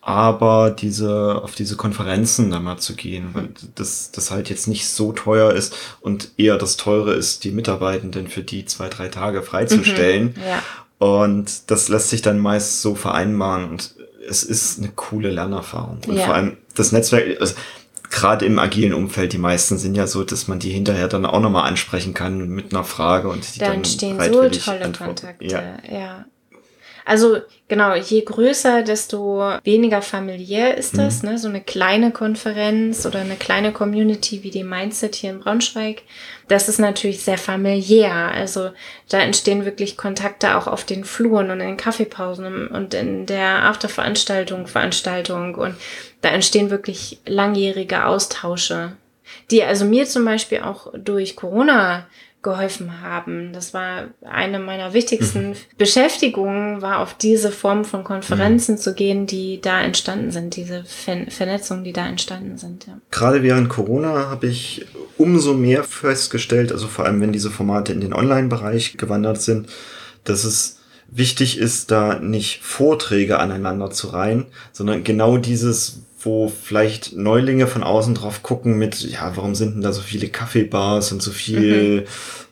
aber 0.02 0.70
diese, 0.70 1.40
auf 1.42 1.54
diese 1.54 1.76
Konferenzen 1.76 2.50
da 2.50 2.58
mal 2.60 2.78
zu 2.78 2.94
gehen, 2.94 3.30
weil 3.34 3.50
das, 3.74 4.10
das 4.12 4.30
halt 4.30 4.48
jetzt 4.48 4.66
nicht 4.66 4.88
so 4.88 5.12
teuer 5.12 5.52
ist 5.52 5.74
und 6.00 6.30
eher 6.38 6.56
das 6.56 6.76
teure 6.76 7.12
ist, 7.14 7.44
die 7.44 7.50
Mitarbeitenden 7.50 8.28
für 8.28 8.42
die 8.42 8.64
zwei, 8.64 8.88
drei 8.88 9.08
Tage 9.08 9.42
freizustellen. 9.42 10.34
Ja. 10.46 10.62
Und 10.98 11.70
das 11.70 11.88
lässt 11.88 12.10
sich 12.10 12.22
dann 12.22 12.38
meist 12.38 12.82
so 12.82 12.94
vereinbaren 12.94 13.70
und 13.70 13.94
es 14.28 14.42
ist 14.42 14.78
eine 14.78 14.88
coole 14.88 15.30
Lernerfahrung. 15.30 16.00
Und 16.06 16.16
Ja. 16.16 16.26
vor 16.26 16.34
allem 16.34 16.56
das 16.74 16.92
Netzwerk, 16.92 17.40
also 17.40 17.54
gerade 18.10 18.44
im 18.44 18.58
agilen 18.58 18.92
Umfeld, 18.92 19.32
die 19.32 19.38
meisten 19.38 19.78
sind 19.78 19.94
ja 19.94 20.06
so, 20.06 20.24
dass 20.24 20.48
man 20.48 20.58
die 20.58 20.70
hinterher 20.70 21.08
dann 21.08 21.24
auch 21.26 21.40
nochmal 21.40 21.68
ansprechen 21.68 22.12
kann 22.14 22.48
mit 22.48 22.72
einer 22.74 22.84
Frage 22.84 23.28
und 23.28 23.54
die 23.54 23.58
Da 23.60 23.66
dann 23.66 23.76
entstehen 23.76 24.18
so 24.18 24.48
tolle 24.48 24.84
antworten. 24.84 24.92
Kontakte. 24.92 25.44
Ja. 25.46 25.78
Ja. 25.90 26.24
Also 27.04 27.38
genau, 27.68 27.94
je 27.94 28.22
größer, 28.22 28.82
desto 28.82 29.58
weniger 29.64 30.02
familiär 30.02 30.76
ist 30.76 30.98
das. 30.98 31.22
Mhm. 31.22 31.28
Ne? 31.30 31.38
So 31.38 31.48
eine 31.48 31.60
kleine 31.60 32.10
Konferenz 32.10 33.06
oder 33.06 33.20
eine 33.20 33.36
kleine 33.36 33.72
Community 33.72 34.42
wie 34.42 34.50
die 34.50 34.64
Mindset 34.64 35.14
hier 35.14 35.30
in 35.30 35.40
Braunschweig, 35.40 36.02
das 36.48 36.68
ist 36.68 36.78
natürlich 36.78 37.22
sehr 37.22 37.38
familiär. 37.38 38.12
Also 38.12 38.70
da 39.08 39.18
entstehen 39.20 39.64
wirklich 39.64 39.96
Kontakte 39.96 40.56
auch 40.56 40.66
auf 40.66 40.84
den 40.84 41.04
Fluren 41.04 41.50
und 41.50 41.60
in 41.60 41.68
den 41.68 41.76
Kaffeepausen 41.76 42.68
und 42.68 42.94
in 42.94 43.26
der 43.26 43.64
Afterveranstaltung, 43.64 44.66
Veranstaltung 44.66 45.54
und 45.54 45.74
da 46.22 46.30
entstehen 46.30 46.70
wirklich 46.70 47.18
langjährige 47.26 48.04
Austausche 48.04 48.92
die 49.50 49.62
also 49.64 49.84
mir 49.84 50.06
zum 50.06 50.24
Beispiel 50.24 50.60
auch 50.60 50.92
durch 50.94 51.36
Corona 51.36 52.06
geholfen 52.42 53.02
haben. 53.02 53.52
Das 53.52 53.74
war 53.74 54.08
eine 54.22 54.58
meiner 54.58 54.94
wichtigsten 54.94 55.54
Beschäftigungen, 55.76 56.80
war 56.80 57.00
auf 57.00 57.14
diese 57.14 57.52
Form 57.52 57.84
von 57.84 58.02
Konferenzen 58.02 58.78
zu 58.78 58.94
gehen, 58.94 59.26
die 59.26 59.60
da 59.60 59.82
entstanden 59.82 60.30
sind, 60.30 60.56
diese 60.56 60.84
Ver 60.84 61.26
Vernetzungen, 61.28 61.84
die 61.84 61.92
da 61.92 62.06
entstanden 62.06 62.56
sind. 62.56 62.86
Ja. 62.86 62.98
Gerade 63.10 63.42
während 63.42 63.68
Corona 63.68 64.30
habe 64.30 64.46
ich 64.46 64.86
umso 65.18 65.52
mehr 65.52 65.84
festgestellt, 65.84 66.72
also 66.72 66.86
vor 66.86 67.04
allem 67.04 67.20
wenn 67.20 67.32
diese 67.32 67.50
Formate 67.50 67.92
in 67.92 68.00
den 68.00 68.14
Online-Bereich 68.14 68.96
gewandert 68.96 69.42
sind, 69.42 69.68
dass 70.24 70.44
es 70.44 70.78
wichtig 71.10 71.58
ist, 71.58 71.90
da 71.90 72.18
nicht 72.20 72.62
Vorträge 72.62 73.38
aneinander 73.38 73.90
zu 73.90 74.08
reihen, 74.08 74.46
sondern 74.72 75.04
genau 75.04 75.36
dieses, 75.36 76.02
wo 76.20 76.48
vielleicht 76.48 77.16
Neulinge 77.16 77.66
von 77.66 77.82
außen 77.82 78.14
drauf 78.14 78.42
gucken 78.42 78.78
mit, 78.78 79.00
ja, 79.00 79.32
warum 79.36 79.54
sind 79.54 79.74
denn 79.74 79.82
da 79.82 79.92
so 79.92 80.02
viele 80.02 80.28
Kaffeebars 80.28 81.12
und 81.12 81.22
so 81.22 81.30
viel, 81.30 82.06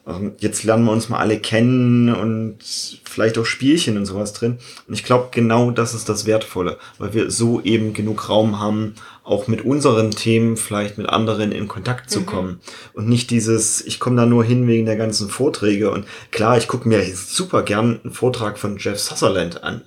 ähm, 0.07 0.33
jetzt 0.39 0.65
lernen 0.65 0.85
wir 0.85 0.93
uns 0.93 1.09
mal 1.11 1.19
alle 1.19 1.39
kennen 1.39 2.15
und 2.15 2.59
vielleicht 3.05 3.37
auch 3.37 3.45
Spielchen 3.45 3.99
und 3.99 4.07
sowas 4.07 4.33
drin. 4.33 4.59
Und 4.87 4.95
ich 4.95 5.05
glaube, 5.05 5.29
genau 5.33 5.71
das 5.71 5.95
ist 5.95 6.09
das 6.09 6.25
Wertvolle, 6.25 6.79
weil 6.99 7.13
wir 7.13 7.31
so 7.31 7.61
eben 7.61 7.93
genug 7.93 8.29
Raum 8.31 8.59
haben, 8.59 8.95
auch 9.23 9.47
mit 9.47 9.63
unseren 9.63 10.11
Themen 10.13 10.57
vielleicht 10.57 10.97
mit 10.97 11.09
anderen 11.09 11.53
in 11.53 11.69
Kontakt 11.69 12.11
zu 12.11 12.23
kommen. 12.23 12.61
Und 12.95 13.09
nicht 13.09 13.31
dieses, 13.31 13.85
ich 13.85 14.01
komme 14.01 14.17
da 14.17 14.25
nur 14.25 14.43
hin 14.43 14.67
wegen 14.67 14.87
der 14.87 14.97
ganzen 14.97 15.29
Vorträge. 15.29 15.91
Und 15.91 16.07
klar, 16.31 16.57
ich 16.57 16.67
gucke 16.67 16.89
mir 16.89 17.05
super 17.15 17.63
gern 17.63 18.01
einen 18.03 18.15
Vortrag 18.15 18.59
von 18.59 18.79
Jeff 18.79 18.99
Sutherland 18.99 19.63
an. 19.63 19.83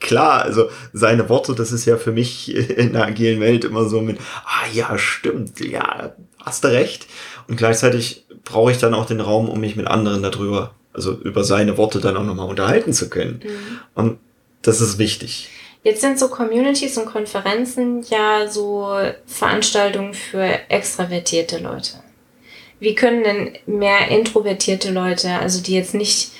Klar, 0.00 0.42
also 0.42 0.68
seine 0.92 1.28
Worte, 1.28 1.54
das 1.54 1.72
ist 1.72 1.86
ja 1.86 1.96
für 1.96 2.12
mich 2.12 2.54
in 2.76 2.92
der 2.92 3.06
agilen 3.06 3.40
Welt 3.40 3.64
immer 3.64 3.88
so 3.88 4.00
mit, 4.00 4.18
ah 4.44 4.66
ja, 4.72 4.98
stimmt, 4.98 5.60
ja, 5.60 6.12
hast 6.42 6.64
du 6.64 6.68
recht. 6.68 7.06
Und 7.48 7.56
gleichzeitig 7.56 8.26
brauche 8.44 8.72
ich 8.72 8.78
dann 8.78 8.94
auch 8.94 9.06
den 9.06 9.20
Raum, 9.20 9.48
um 9.48 9.60
mich 9.60 9.76
mit 9.76 9.86
anderen 9.86 10.22
darüber, 10.22 10.74
also 10.92 11.12
über 11.12 11.44
seine 11.44 11.76
Worte 11.76 12.00
dann 12.00 12.16
auch 12.16 12.24
nochmal 12.24 12.48
unterhalten 12.48 12.92
zu 12.92 13.08
können. 13.08 13.40
Und 13.94 14.18
das 14.62 14.80
ist 14.80 14.98
wichtig. 14.98 15.48
Jetzt 15.82 16.00
sind 16.00 16.18
so 16.18 16.28
Communities 16.28 16.98
und 16.98 17.06
Konferenzen 17.06 18.02
ja 18.10 18.48
so 18.48 18.88
Veranstaltungen 19.26 20.14
für 20.14 20.58
extravertierte 20.68 21.58
Leute. 21.58 21.92
Wie 22.80 22.94
können 22.94 23.22
denn 23.22 23.58
mehr 23.66 24.08
introvertierte 24.08 24.90
Leute, 24.90 25.30
also 25.30 25.62
die 25.62 25.74
jetzt 25.74 25.94
nicht, 25.94 26.32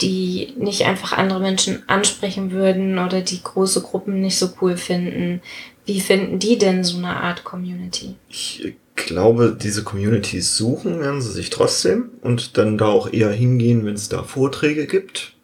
die 0.00 0.54
nicht 0.56 0.86
einfach 0.86 1.12
andere 1.12 1.40
Menschen 1.40 1.82
ansprechen 1.86 2.50
würden 2.50 2.98
oder 2.98 3.20
die 3.20 3.42
große 3.42 3.82
Gruppen 3.82 4.20
nicht 4.20 4.38
so 4.38 4.50
cool 4.60 4.76
finden, 4.76 5.42
wie 5.84 6.00
finden 6.00 6.38
die 6.38 6.58
denn 6.58 6.82
so 6.82 6.96
eine 6.98 7.16
Art 7.16 7.44
Community? 7.44 8.16
Ich 8.28 8.74
glaube, 8.96 9.56
diese 9.60 9.84
Communities 9.84 10.56
suchen 10.56 11.00
werden 11.00 11.20
sie 11.20 11.30
sich 11.30 11.50
trotzdem 11.50 12.10
und 12.22 12.56
dann 12.56 12.78
da 12.78 12.86
auch 12.86 13.12
eher 13.12 13.30
hingehen, 13.30 13.84
wenn 13.84 13.94
es 13.94 14.08
da 14.08 14.22
Vorträge 14.22 14.86
gibt. 14.86 15.34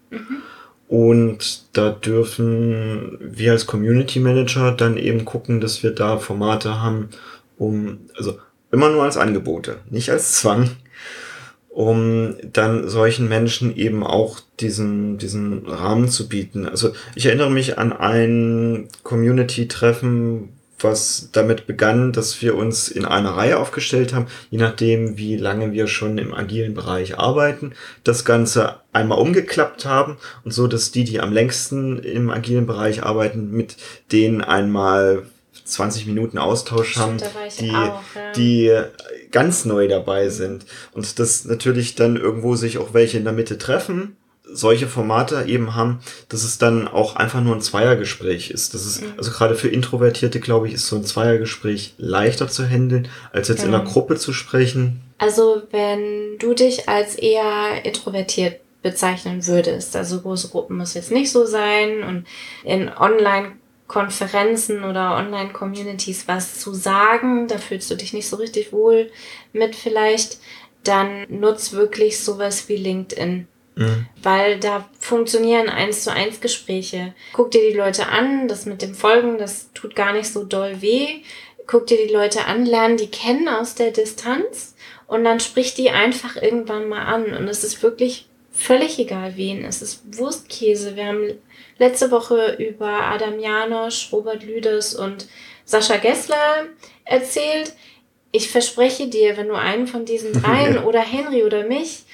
Und 0.88 1.64
da 1.73 1.90
dürfen 1.90 3.18
wir 3.21 3.53
als 3.53 3.66
Community 3.66 4.21
Manager 4.21 4.73
dann 4.73 4.97
eben 4.97 5.25
gucken, 5.25 5.61
dass 5.61 5.83
wir 5.83 5.92
da 5.92 6.18
Formate 6.18 6.81
haben, 6.81 7.09
um, 7.57 8.01
also 8.16 8.38
immer 8.71 8.90
nur 8.90 9.05
als 9.05 9.16
Angebote, 9.16 9.79
nicht 9.90 10.11
als 10.11 10.35
Zwang, 10.35 10.71
um 11.72 12.37
dann 12.42 12.88
solchen 12.88 13.28
Menschen 13.28 13.74
eben 13.74 14.04
auch 14.04 14.40
diesen, 14.61 15.16
diesen 15.16 15.66
Rahmen 15.66 16.08
zu 16.08 16.28
bieten. 16.28 16.68
Also 16.68 16.92
ich 17.14 17.26
erinnere 17.26 17.50
mich 17.50 17.78
an 17.78 17.92
ein 17.92 18.88
Community-Treffen, 19.02 20.50
was 20.78 21.30
damit 21.32 21.66
begann, 21.66 22.12
dass 22.12 22.42
wir 22.42 22.56
uns 22.56 22.88
in 22.88 23.04
einer 23.04 23.30
Reihe 23.30 23.58
aufgestellt 23.58 24.12
haben, 24.12 24.26
je 24.50 24.58
nachdem, 24.58 25.16
wie 25.16 25.37
lange 25.37 25.72
wir 25.72 25.87
schon 25.87 26.18
im 26.18 26.35
agilen 26.35 26.74
Bereich 26.74 27.18
arbeiten, 27.18 27.72
das 28.04 28.24
Ganze 28.24 28.80
einmal 28.92 29.18
umgeklappt 29.18 29.87
haben 29.87 30.18
und 30.44 30.52
so, 30.52 30.66
dass 30.66 30.90
die, 30.90 31.04
die 31.04 31.20
am 31.20 31.32
längsten 31.32 31.98
im 32.00 32.30
agilen 32.30 32.66
Bereich 32.66 33.02
arbeiten, 33.02 33.50
mit 33.50 33.76
denen 34.11 34.42
einmal 34.42 35.22
20 35.72 36.06
Minuten 36.06 36.38
Austausch 36.38 36.96
haben, 36.96 37.20
war 37.20 37.46
ich 37.46 37.56
die, 37.56 37.70
auch, 37.70 38.02
ja. 38.14 38.32
die 38.37 38.82
ganz 39.30 39.64
neu 39.64 39.88
dabei 39.88 40.28
sind. 40.28 40.66
Und 40.92 41.18
dass 41.18 41.44
natürlich 41.44 41.94
dann 41.94 42.16
irgendwo 42.16 42.54
sich 42.56 42.78
auch 42.78 42.94
welche 42.94 43.18
in 43.18 43.24
der 43.24 43.32
Mitte 43.32 43.58
treffen, 43.58 44.16
solche 44.44 44.87
Formate 44.87 45.44
eben 45.46 45.74
haben, 45.74 46.00
dass 46.28 46.44
es 46.44 46.58
dann 46.58 46.88
auch 46.88 47.16
einfach 47.16 47.40
nur 47.40 47.54
ein 47.54 47.62
Zweiergespräch 47.62 48.50
ist. 48.50 48.74
Das 48.74 48.85
ist, 48.85 49.02
also 49.16 49.30
gerade 49.30 49.54
für 49.54 49.68
Introvertierte, 49.68 50.40
glaube 50.40 50.68
ich, 50.68 50.74
ist 50.74 50.88
so 50.88 50.96
ein 50.96 51.04
Zweiergespräch 51.04 51.94
leichter 51.96 52.48
zu 52.48 52.66
handeln, 52.66 53.08
als 53.32 53.48
jetzt 53.48 53.64
in 53.64 53.74
einer 53.74 53.85
Gruppe 53.85 54.16
zu 54.16 54.32
sprechen. 54.32 55.00
Also 55.18 55.62
wenn 55.70 56.38
du 56.38 56.54
dich 56.54 56.88
als 56.88 57.14
eher 57.14 57.85
introvertiert 57.85 58.61
bezeichnen 58.82 59.46
würdest, 59.46 59.94
also 59.94 60.20
große 60.20 60.48
Gruppen 60.48 60.76
muss 60.76 60.94
jetzt 60.94 61.12
nicht 61.12 61.30
so 61.30 61.46
sein 61.46 62.02
und 62.02 62.26
in 62.64 62.88
Online-Konferenzen 63.88 64.85
oder 64.85 65.16
Online-Communities 65.16 66.29
was 66.29 66.59
zu 66.59 66.73
sagen, 66.73 67.49
da 67.49 67.59
fühlst 67.59 67.90
du 67.90 67.95
dich 67.95 68.12
nicht 68.12 68.29
so 68.29 68.37
richtig 68.37 68.73
wohl 68.73 69.11
mit 69.53 69.77
vielleicht, 69.77 70.38
dann 70.85 71.27
nutz 71.29 71.73
wirklich 71.73 72.23
sowas 72.23 72.68
wie 72.68 72.77
LinkedIn. 72.77 73.47
Weil 74.23 74.61
da 74.61 74.88
funktionieren 74.99 75.68
eins 75.68 76.05
zu 76.05 76.12
eins 76.12 76.40
Gespräche. 76.40 77.14
Guck 77.33 77.53
dir 77.53 77.71
die 77.71 77.77
Leute 77.77 78.09
an, 78.09 78.49
das 78.49 78.66
mit 78.66 78.83
dem 78.83 78.95
Folgen, 78.95 79.38
das 79.38 79.71
tut 79.73 79.95
gar 79.95 80.12
nicht 80.12 80.31
so 80.31 80.45
doll 80.45 80.83
weh. 80.83 81.23
Guck 81.66 81.87
dir 81.87 81.97
die 81.97 82.12
Leute 82.12 82.47
an, 82.47 82.66
lern 82.66 82.97
die 82.97 83.07
kennen 83.07 83.49
aus 83.49 83.75
der 83.75 83.92
Distanz 83.92 84.75
und 85.07 85.25
dann 85.25 85.40
sprich 85.40 85.75
die 85.75 85.90
einfach 85.90 86.37
irgendwann 86.37 86.88
mal 86.88 87.05
an. 87.05 87.35
Und 87.35 87.49
es 87.49 87.64
ist 87.64 87.83
wirklich 87.83 88.27
völlig 88.53 88.99
egal 88.99 89.37
wen. 89.37 89.64
Es 89.64 89.81
ist 89.81 90.18
Wurstkäse. 90.18 90.97
Wir 90.97 91.07
haben 91.07 91.38
letzte 91.83 92.12
Woche 92.12 92.57
über 92.61 92.88
Adam 92.88 93.40
Janosch, 93.40 94.12
Robert 94.12 94.45
Lüders 94.45 94.95
und 94.95 95.27
Sascha 95.64 95.97
Gessler 95.97 96.66
erzählt. 97.05 97.75
Ich 98.31 98.51
verspreche 98.51 99.09
dir, 99.09 99.37
wenn 99.37 99.49
du 99.49 99.55
einen 99.55 99.88
von 99.88 100.05
diesen 100.05 100.33
dreien 100.42 100.79
oder 100.79 101.01
Henry 101.01 101.42
oder 101.42 101.66
mich 101.66 102.05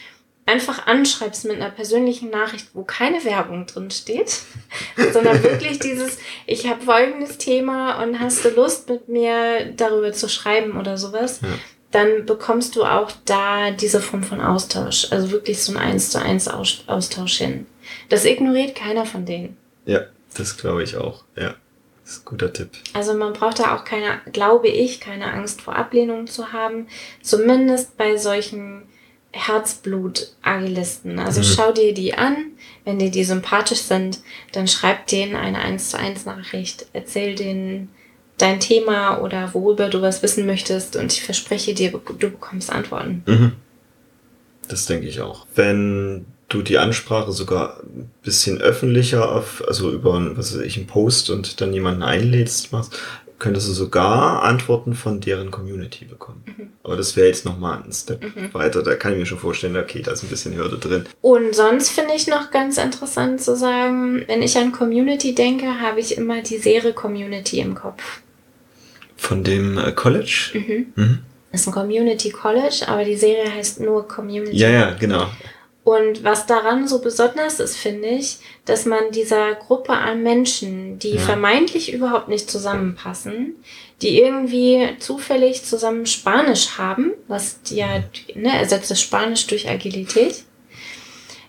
einfach 0.47 0.87
anschreibst 0.87 1.45
mit 1.45 1.57
einer 1.57 1.71
persönlichen 1.71 2.31
Nachricht, 2.31 2.69
wo 2.73 2.83
keine 2.83 3.23
Werbung 3.27 3.67
drin 3.67 3.91
steht, 3.91 4.41
sondern 5.13 5.43
wirklich 5.43 5.79
dieses, 5.79 6.17
ich 6.47 6.67
habe 6.67 6.83
folgendes 6.83 7.37
Thema 7.37 8.03
und 8.03 8.19
hast 8.19 8.43
du 8.47 8.49
Lust 8.49 8.89
mit 8.89 9.09
mir 9.09 9.67
darüber 9.77 10.13
zu 10.15 10.31
schreiben 10.31 10.81
oder 10.81 10.97
sowas, 10.97 11.41
ja. 11.43 11.49
dann 11.91 12.25
bekommst 12.25 12.75
du 12.77 12.85
auch 12.85 13.11
da 13.27 13.71
diese 13.73 14.01
Form 14.01 14.23
von 14.23 14.41
Austausch, 14.41 15.09
also 15.11 15.31
wirklich 15.31 15.63
so 15.63 15.73
ein 15.73 15.79
eins 15.79 16.09
zu 16.09 16.19
eins 16.19 16.49
Austausch 16.49 17.37
hin. 17.37 17.67
Das 18.09 18.25
ignoriert 18.25 18.75
keiner 18.75 19.07
von 19.07 19.25
denen. 19.25 19.57
Ja, 19.87 20.03
das 20.37 20.57
glaube 20.57 20.83
ich 20.83 20.97
auch, 20.97 21.25
ja. 21.37 21.55
Das 22.05 22.17
ist 22.17 22.23
ein 22.23 22.25
guter 22.25 22.53
Tipp. 22.53 22.71
Also 22.95 23.13
man 23.15 23.35
braucht 23.35 23.59
da 23.59 23.77
auch 23.77 23.85
keine, 23.85 24.21
glaube 24.33 24.69
ich, 24.69 24.99
keine 24.99 25.31
Angst 25.31 25.61
vor 25.61 25.77
Ablehnung 25.77 26.27
zu 26.27 26.53
haben. 26.53 26.87
Zumindest 27.21 27.99
bei 27.99 28.17
solchen 28.17 28.85
Herzblut-Agilisten. 29.33 31.19
Also 31.19 31.41
mhm. 31.41 31.45
schau 31.45 31.73
dir 31.73 31.93
die 31.93 32.15
an. 32.15 32.53
Wenn 32.85 32.99
dir 32.99 33.11
die 33.11 33.25
sympathisch 33.25 33.83
sind, 33.83 34.21
dann 34.53 34.69
schreib 34.69 35.07
denen 35.09 35.37
eine 35.37 35.59
1 35.59 35.91
zu 35.91 35.99
1 35.99 36.25
Nachricht. 36.25 36.87
Erzähl 36.95 37.35
denen 37.35 37.91
dein 38.39 38.61
Thema 38.61 39.21
oder 39.21 39.53
worüber 39.53 39.89
du 39.89 40.01
was 40.01 40.23
wissen 40.23 40.47
möchtest 40.47 40.97
und 40.97 41.13
ich 41.13 41.23
verspreche 41.23 41.75
dir, 41.75 41.91
du 41.91 42.31
bekommst 42.31 42.71
Antworten. 42.71 43.23
Mhm. 43.27 43.53
Das 44.69 44.87
denke 44.87 45.09
ich 45.09 45.21
auch. 45.21 45.47
Wenn 45.55 46.25
du 46.49 46.63
die 46.63 46.79
Ansprache 46.79 47.33
sogar 47.33 47.81
ein 47.81 48.11
bisschen 48.23 48.61
öffentlicher 48.61 49.31
auf, 49.31 49.63
also 49.67 49.91
über 49.91 50.37
was 50.37 50.55
weiß 50.55 50.63
ich, 50.63 50.77
einen 50.77 50.87
Post 50.87 51.31
und 51.31 51.61
dann 51.61 51.73
jemanden 51.73 52.03
einlädst, 52.03 52.73
machst, 52.73 52.99
könntest 53.39 53.69
du 53.69 53.73
sogar 53.73 54.43
Antworten 54.43 54.95
von 54.95 55.21
deren 55.21 55.51
Community 55.51 56.05
bekommen. 56.05 56.43
Mhm. 56.47 56.69
Aber 56.83 56.97
das 56.97 57.17
wäre 57.17 57.29
jetzt 57.29 57.45
nochmal 57.45 57.83
ein 57.85 57.93
Step 57.93 58.23
mhm. 58.23 58.53
weiter. 58.53 58.83
Da 58.83 58.95
kann 58.97 59.13
ich 59.13 59.19
mir 59.19 59.27
schon 59.27 59.39
vorstellen, 59.39 59.77
okay, 59.77 60.03
da 60.03 60.13
ist 60.13 60.25
ein 60.25 60.29
bisschen 60.29 60.57
Hürde 60.57 60.79
drin. 60.79 61.05
Und 61.21 61.55
sonst 61.55 61.91
finde 61.91 62.15
ich 62.17 62.27
noch 62.27 62.51
ganz 62.51 62.79
interessant 62.79 63.41
zu 63.41 63.57
sagen, 63.57 64.25
wenn 64.27 64.43
ich 64.43 64.57
an 64.57 64.73
Community 64.73 65.35
denke, 65.35 65.81
habe 65.81 66.01
ich 66.01 66.17
immer 66.17 66.43
die 66.43 66.59
Serie 66.59 66.93
Community 66.93 67.61
im 67.61 67.75
Kopf. 67.75 68.23
Von 69.17 69.45
dem 69.45 69.79
äh, 69.79 69.93
College? 69.93 70.51
Mhm. 70.55 70.87
mhm. 70.97 71.19
Das 71.51 71.63
ist 71.63 71.69
ein 71.69 71.73
Community 71.73 72.29
College, 72.29 72.85
aber 72.87 73.05
die 73.05 73.17
Serie 73.17 73.51
heißt 73.51 73.81
nur 73.81 74.07
Community. 74.07 74.55
Ja, 74.55 74.69
ja, 74.69 74.91
genau. 74.91 75.29
Und 75.89 76.23
was 76.23 76.45
daran 76.45 76.87
so 76.87 77.01
besonders 77.01 77.61
ist, 77.61 77.79
finde 77.79 78.09
ich, 78.09 78.41
dass 78.67 78.85
man 78.85 79.11
dieser 79.11 79.55
Gruppe 79.55 79.95
an 79.95 80.23
Menschen, 80.23 80.99
die 80.99 81.15
ja. 81.15 81.19
vermeintlich 81.19 81.95
überhaupt 81.95 82.29
nicht 82.29 82.51
zusammenpassen, 82.51 83.55
die 84.03 84.21
irgendwie 84.21 84.87
zufällig 84.99 85.65
zusammen 85.65 86.05
Spanisch 86.05 86.77
haben, 86.77 87.13
was 87.27 87.61
ja 87.71 88.05
ne, 88.35 88.55
ersetzt 88.59 88.91
das 88.91 89.01
Spanisch 89.01 89.47
durch 89.47 89.71
Agilität, 89.71 90.45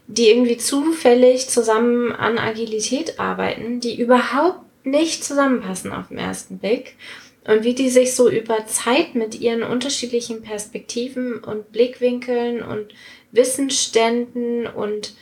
die 0.08 0.30
irgendwie 0.30 0.58
zufällig 0.58 1.50
zusammen 1.50 2.14
an 2.14 2.38
Agilität 2.38 3.20
arbeiten, 3.20 3.82
die 3.82 4.00
überhaupt 4.00 4.62
nicht 4.86 5.22
zusammenpassen 5.22 5.92
auf 5.92 6.08
den 6.08 6.18
ersten 6.18 6.60
Blick 6.60 6.96
und 7.50 7.64
wie 7.64 7.74
die 7.74 7.90
sich 7.90 8.14
so 8.14 8.30
über 8.30 8.68
Zeit 8.68 9.16
mit 9.16 9.42
ihren 9.42 9.64
unterschiedlichen 9.64 10.44
Perspektiven 10.44 11.40
und 11.40 11.72
Blickwinkeln 11.72 12.62
und 12.62 12.94
Wissensständen 13.32 14.68
und 14.68 15.16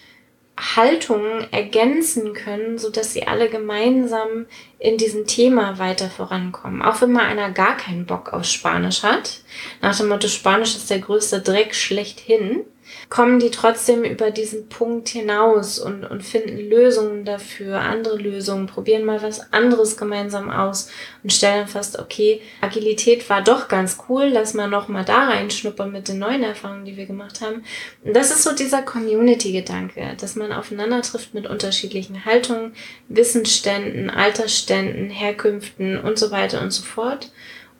Haltungen 0.60 1.48
ergänzen 1.54 2.34
können, 2.34 2.78
so 2.78 2.90
dass 2.90 3.14
sie 3.14 3.28
alle 3.28 3.48
gemeinsam 3.48 4.46
in 4.78 4.98
diesem 4.98 5.26
Thema 5.26 5.80
weiter 5.80 6.10
vorankommen. 6.10 6.82
Auch 6.82 7.00
wenn 7.00 7.14
mal 7.14 7.26
einer 7.26 7.52
gar 7.52 7.78
keinen 7.78 8.06
Bock 8.06 8.34
auf 8.34 8.44
Spanisch 8.44 9.04
hat, 9.04 9.42
nach 9.82 9.96
dem 9.96 10.10
Motto 10.10 10.28
Spanisch 10.28 10.76
ist 10.76 10.90
der 10.90 11.00
größte 11.00 11.42
Dreck 11.42 11.76
schlechthin, 11.76 12.66
kommen 13.10 13.40
die 13.40 13.52
trotzdem 13.52 14.04
über 14.04 14.32
diesen 14.32 14.68
Punkt 14.68 15.08
hinaus 15.08 15.80
und, 15.80 16.04
und 16.04 16.24
finden 16.24 16.58
Lösungen 16.70 17.24
dafür, 17.24 17.80
andere 17.80 18.18
Lösungen, 18.18 18.68
probieren 18.68 19.06
mal 19.06 19.22
was 19.22 19.54
anderes 19.54 19.96
gemeinsam 19.96 20.50
aus 20.50 20.90
und 21.24 21.32
stellen 21.32 21.68
fest, 21.68 22.00
okay, 22.00 22.42
Agilität 22.60 23.30
war 23.30 23.42
doch 23.42 23.70
ganz 23.70 23.98
cool, 24.10 24.26
lass 24.26 24.54
mal 24.54 24.68
noch 24.68 24.90
mal 24.90 25.06
da 25.06 25.26
reinschnuppern 25.26 25.92
mit 25.92 26.10
den 26.10 26.20
neuen 26.20 26.44
Erfahrungen, 26.44 26.84
die 26.84 26.98
wir 26.98 27.06
gemacht 27.06 27.40
haben. 27.40 27.64
Und 28.04 28.16
das 28.16 28.32
ist 28.32 28.44
so 28.44 28.54
dieser 28.54 28.82
Community-Gedanke, 28.82 30.16
dass 30.20 30.36
man 30.36 30.52
aufeinander 30.52 31.02
trifft 31.02 31.34
mit 31.34 31.48
unterschiedlichen 31.48 32.26
Haltungen, 32.26 32.74
Wissensständen, 33.08 34.10
Altersständen, 34.10 35.10
Herkünften 35.10 35.98
und 35.98 36.20
so 36.20 36.32
weiter 36.32 36.62
und 36.62 36.72
so 36.72 36.84
fort 36.84 37.32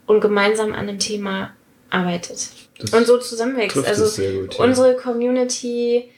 und 0.06 0.20
gemeinsam 0.20 0.72
an 0.72 0.88
einem 0.88 0.98
Thema 0.98 1.52
arbeitet. 1.90 2.67
Das 2.78 2.92
und 2.92 3.06
so 3.06 3.18
zusammenwächst. 3.18 3.76
Also 3.76 4.22
gut, 4.22 4.54
ja. 4.54 4.64
unsere 4.64 4.96
Community 4.96 6.08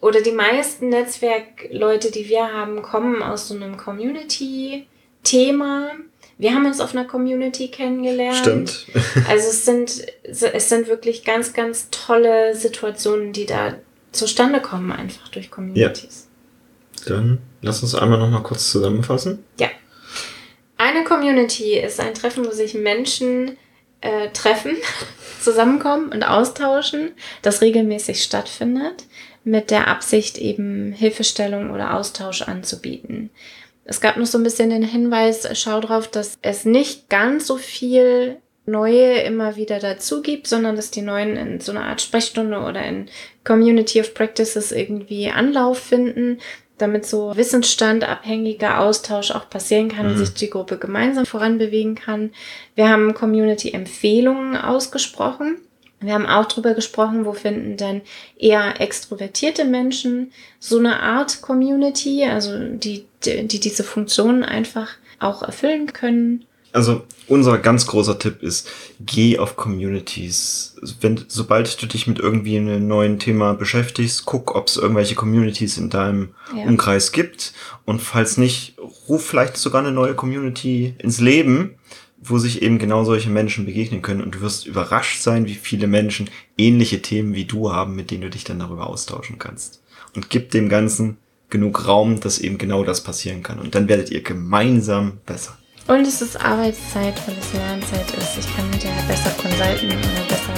oder 0.00 0.20
die 0.20 0.32
meisten 0.32 0.88
Netzwerkleute, 0.88 2.10
die 2.10 2.28
wir 2.28 2.52
haben, 2.52 2.82
kommen 2.82 3.22
aus 3.22 3.46
so 3.48 3.54
einem 3.54 3.76
Community-Thema. 3.76 5.92
Wir 6.38 6.54
haben 6.54 6.66
uns 6.66 6.80
auf 6.80 6.94
einer 6.94 7.04
Community 7.04 7.68
kennengelernt. 7.68 8.36
Stimmt. 8.36 8.86
also 9.28 9.48
es 9.48 9.64
sind, 9.64 10.04
es 10.24 10.68
sind 10.68 10.88
wirklich 10.88 11.22
ganz, 11.24 11.52
ganz 11.52 11.86
tolle 11.90 12.56
Situationen, 12.56 13.32
die 13.32 13.46
da 13.46 13.76
zustande 14.10 14.60
kommen, 14.60 14.90
einfach 14.92 15.28
durch 15.28 15.50
Communities. 15.50 16.28
Ja. 17.06 17.14
Dann 17.14 17.38
lass 17.60 17.82
uns 17.82 17.94
einmal 17.94 18.18
noch 18.18 18.30
mal 18.30 18.42
kurz 18.42 18.70
zusammenfassen. 18.70 19.44
Ja. 19.58 19.68
Eine 20.76 21.04
Community 21.04 21.78
ist 21.78 22.00
ein 22.00 22.14
Treffen, 22.14 22.44
wo 22.44 22.50
sich 22.50 22.74
Menschen 22.74 23.56
äh, 24.02 24.28
treffen, 24.30 24.76
zusammenkommen 25.40 26.12
und 26.12 26.22
austauschen, 26.22 27.12
das 27.40 27.62
regelmäßig 27.62 28.22
stattfindet, 28.22 29.04
mit 29.44 29.70
der 29.70 29.88
Absicht 29.88 30.38
eben 30.38 30.92
Hilfestellung 30.92 31.70
oder 31.70 31.94
Austausch 31.94 32.42
anzubieten. 32.42 33.30
Es 33.84 34.00
gab 34.00 34.16
noch 34.16 34.26
so 34.26 34.38
ein 34.38 34.44
bisschen 34.44 34.70
den 34.70 34.84
Hinweis, 34.84 35.48
schau 35.54 35.80
drauf, 35.80 36.08
dass 36.08 36.38
es 36.42 36.64
nicht 36.64 37.08
ganz 37.08 37.46
so 37.46 37.56
viel 37.56 38.36
neue 38.64 39.20
immer 39.22 39.56
wieder 39.56 39.80
dazu 39.80 40.22
gibt, 40.22 40.46
sondern 40.46 40.76
dass 40.76 40.92
die 40.92 41.02
neuen 41.02 41.36
in 41.36 41.60
so 41.60 41.72
einer 41.72 41.86
Art 41.86 42.00
Sprechstunde 42.00 42.60
oder 42.60 42.84
in 42.84 43.08
Community 43.42 44.00
of 44.00 44.14
Practices 44.14 44.70
irgendwie 44.70 45.30
Anlauf 45.30 45.80
finden 45.80 46.38
damit 46.82 47.06
so 47.06 47.36
wissensstandabhängiger 47.36 48.80
Austausch 48.80 49.30
auch 49.30 49.48
passieren 49.48 49.88
kann 49.88 50.06
mhm. 50.06 50.12
und 50.12 50.18
sich 50.18 50.34
die 50.34 50.50
Gruppe 50.50 50.78
gemeinsam 50.78 51.24
voranbewegen 51.24 51.94
kann. 51.94 52.32
Wir 52.74 52.88
haben 52.88 53.14
Community-Empfehlungen 53.14 54.56
ausgesprochen. 54.56 55.58
Wir 56.00 56.14
haben 56.14 56.26
auch 56.26 56.46
darüber 56.46 56.74
gesprochen, 56.74 57.24
wo 57.24 57.32
finden 57.32 57.76
denn 57.76 58.02
eher 58.36 58.80
extrovertierte 58.80 59.64
Menschen 59.64 60.32
so 60.58 60.78
eine 60.78 61.00
Art 61.00 61.42
Community, 61.42 62.24
also 62.24 62.58
die, 62.58 63.06
die, 63.24 63.46
die 63.46 63.60
diese 63.60 63.84
Funktionen 63.84 64.42
einfach 64.42 64.96
auch 65.20 65.42
erfüllen 65.42 65.92
können. 65.92 66.44
Also 66.72 67.02
unser 67.28 67.58
ganz 67.58 67.86
großer 67.86 68.18
Tipp 68.18 68.42
ist, 68.42 68.68
geh 69.00 69.38
auf 69.38 69.56
Communities. 69.56 70.76
Wenn, 71.00 71.22
sobald 71.28 71.80
du 71.82 71.86
dich 71.86 72.06
mit 72.06 72.18
irgendwie 72.18 72.56
einem 72.56 72.88
neuen 72.88 73.18
Thema 73.18 73.54
beschäftigst, 73.54 74.24
guck, 74.24 74.54
ob 74.54 74.68
es 74.68 74.76
irgendwelche 74.76 75.14
Communities 75.14 75.76
in 75.76 75.90
deinem 75.90 76.30
ja. 76.56 76.64
Umkreis 76.64 77.12
gibt. 77.12 77.52
Und 77.84 78.00
falls 78.00 78.38
nicht, 78.38 78.76
ruf 79.08 79.24
vielleicht 79.24 79.56
sogar 79.56 79.82
eine 79.82 79.92
neue 79.92 80.14
Community 80.14 80.94
ins 80.98 81.20
Leben, 81.20 81.74
wo 82.22 82.38
sich 82.38 82.62
eben 82.62 82.78
genau 82.78 83.04
solche 83.04 83.30
Menschen 83.30 83.66
begegnen 83.66 84.00
können. 84.00 84.22
Und 84.22 84.36
du 84.36 84.40
wirst 84.40 84.66
überrascht 84.66 85.20
sein, 85.20 85.46
wie 85.46 85.54
viele 85.54 85.86
Menschen 85.86 86.30
ähnliche 86.56 87.02
Themen 87.02 87.34
wie 87.34 87.44
du 87.44 87.72
haben, 87.72 87.96
mit 87.96 88.10
denen 88.10 88.22
du 88.22 88.30
dich 88.30 88.44
dann 88.44 88.60
darüber 88.60 88.86
austauschen 88.86 89.38
kannst. 89.38 89.82
Und 90.14 90.30
gib 90.30 90.50
dem 90.52 90.68
Ganzen 90.68 91.18
genug 91.50 91.86
Raum, 91.86 92.20
dass 92.20 92.38
eben 92.38 92.58
genau 92.58 92.82
das 92.84 93.02
passieren 93.02 93.42
kann. 93.42 93.58
Und 93.58 93.74
dann 93.74 93.88
werdet 93.88 94.10
ihr 94.10 94.22
gemeinsam 94.22 95.18
besser. 95.26 95.58
Und 95.88 96.06
es 96.06 96.22
ist 96.22 96.36
Arbeitszeit, 96.36 97.14
weil 97.26 97.36
es 97.38 97.52
Lernzeit 97.52 98.10
ist. 98.16 98.38
Ich 98.38 98.56
kann 98.56 98.70
hinterher 98.70 99.02
besser 99.08 99.30
Consulten 99.30 99.88
oder 99.88 100.24
besser 100.28 100.52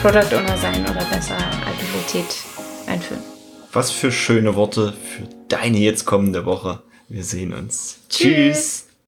Product 0.00 0.36
Owner 0.36 0.56
sein 0.56 0.82
oder 0.82 1.04
besser 1.04 1.36
Agilität 1.36 2.36
einführen. 2.86 3.22
Was 3.72 3.90
für 3.90 4.10
schöne 4.10 4.54
Worte 4.54 4.92
für 4.92 5.28
deine 5.48 5.78
jetzt 5.78 6.04
kommende 6.04 6.44
Woche. 6.46 6.82
Wir 7.08 7.24
sehen 7.24 7.52
uns. 7.52 7.98
Tschüss. 8.08 8.28
Tschüss. 8.28 8.89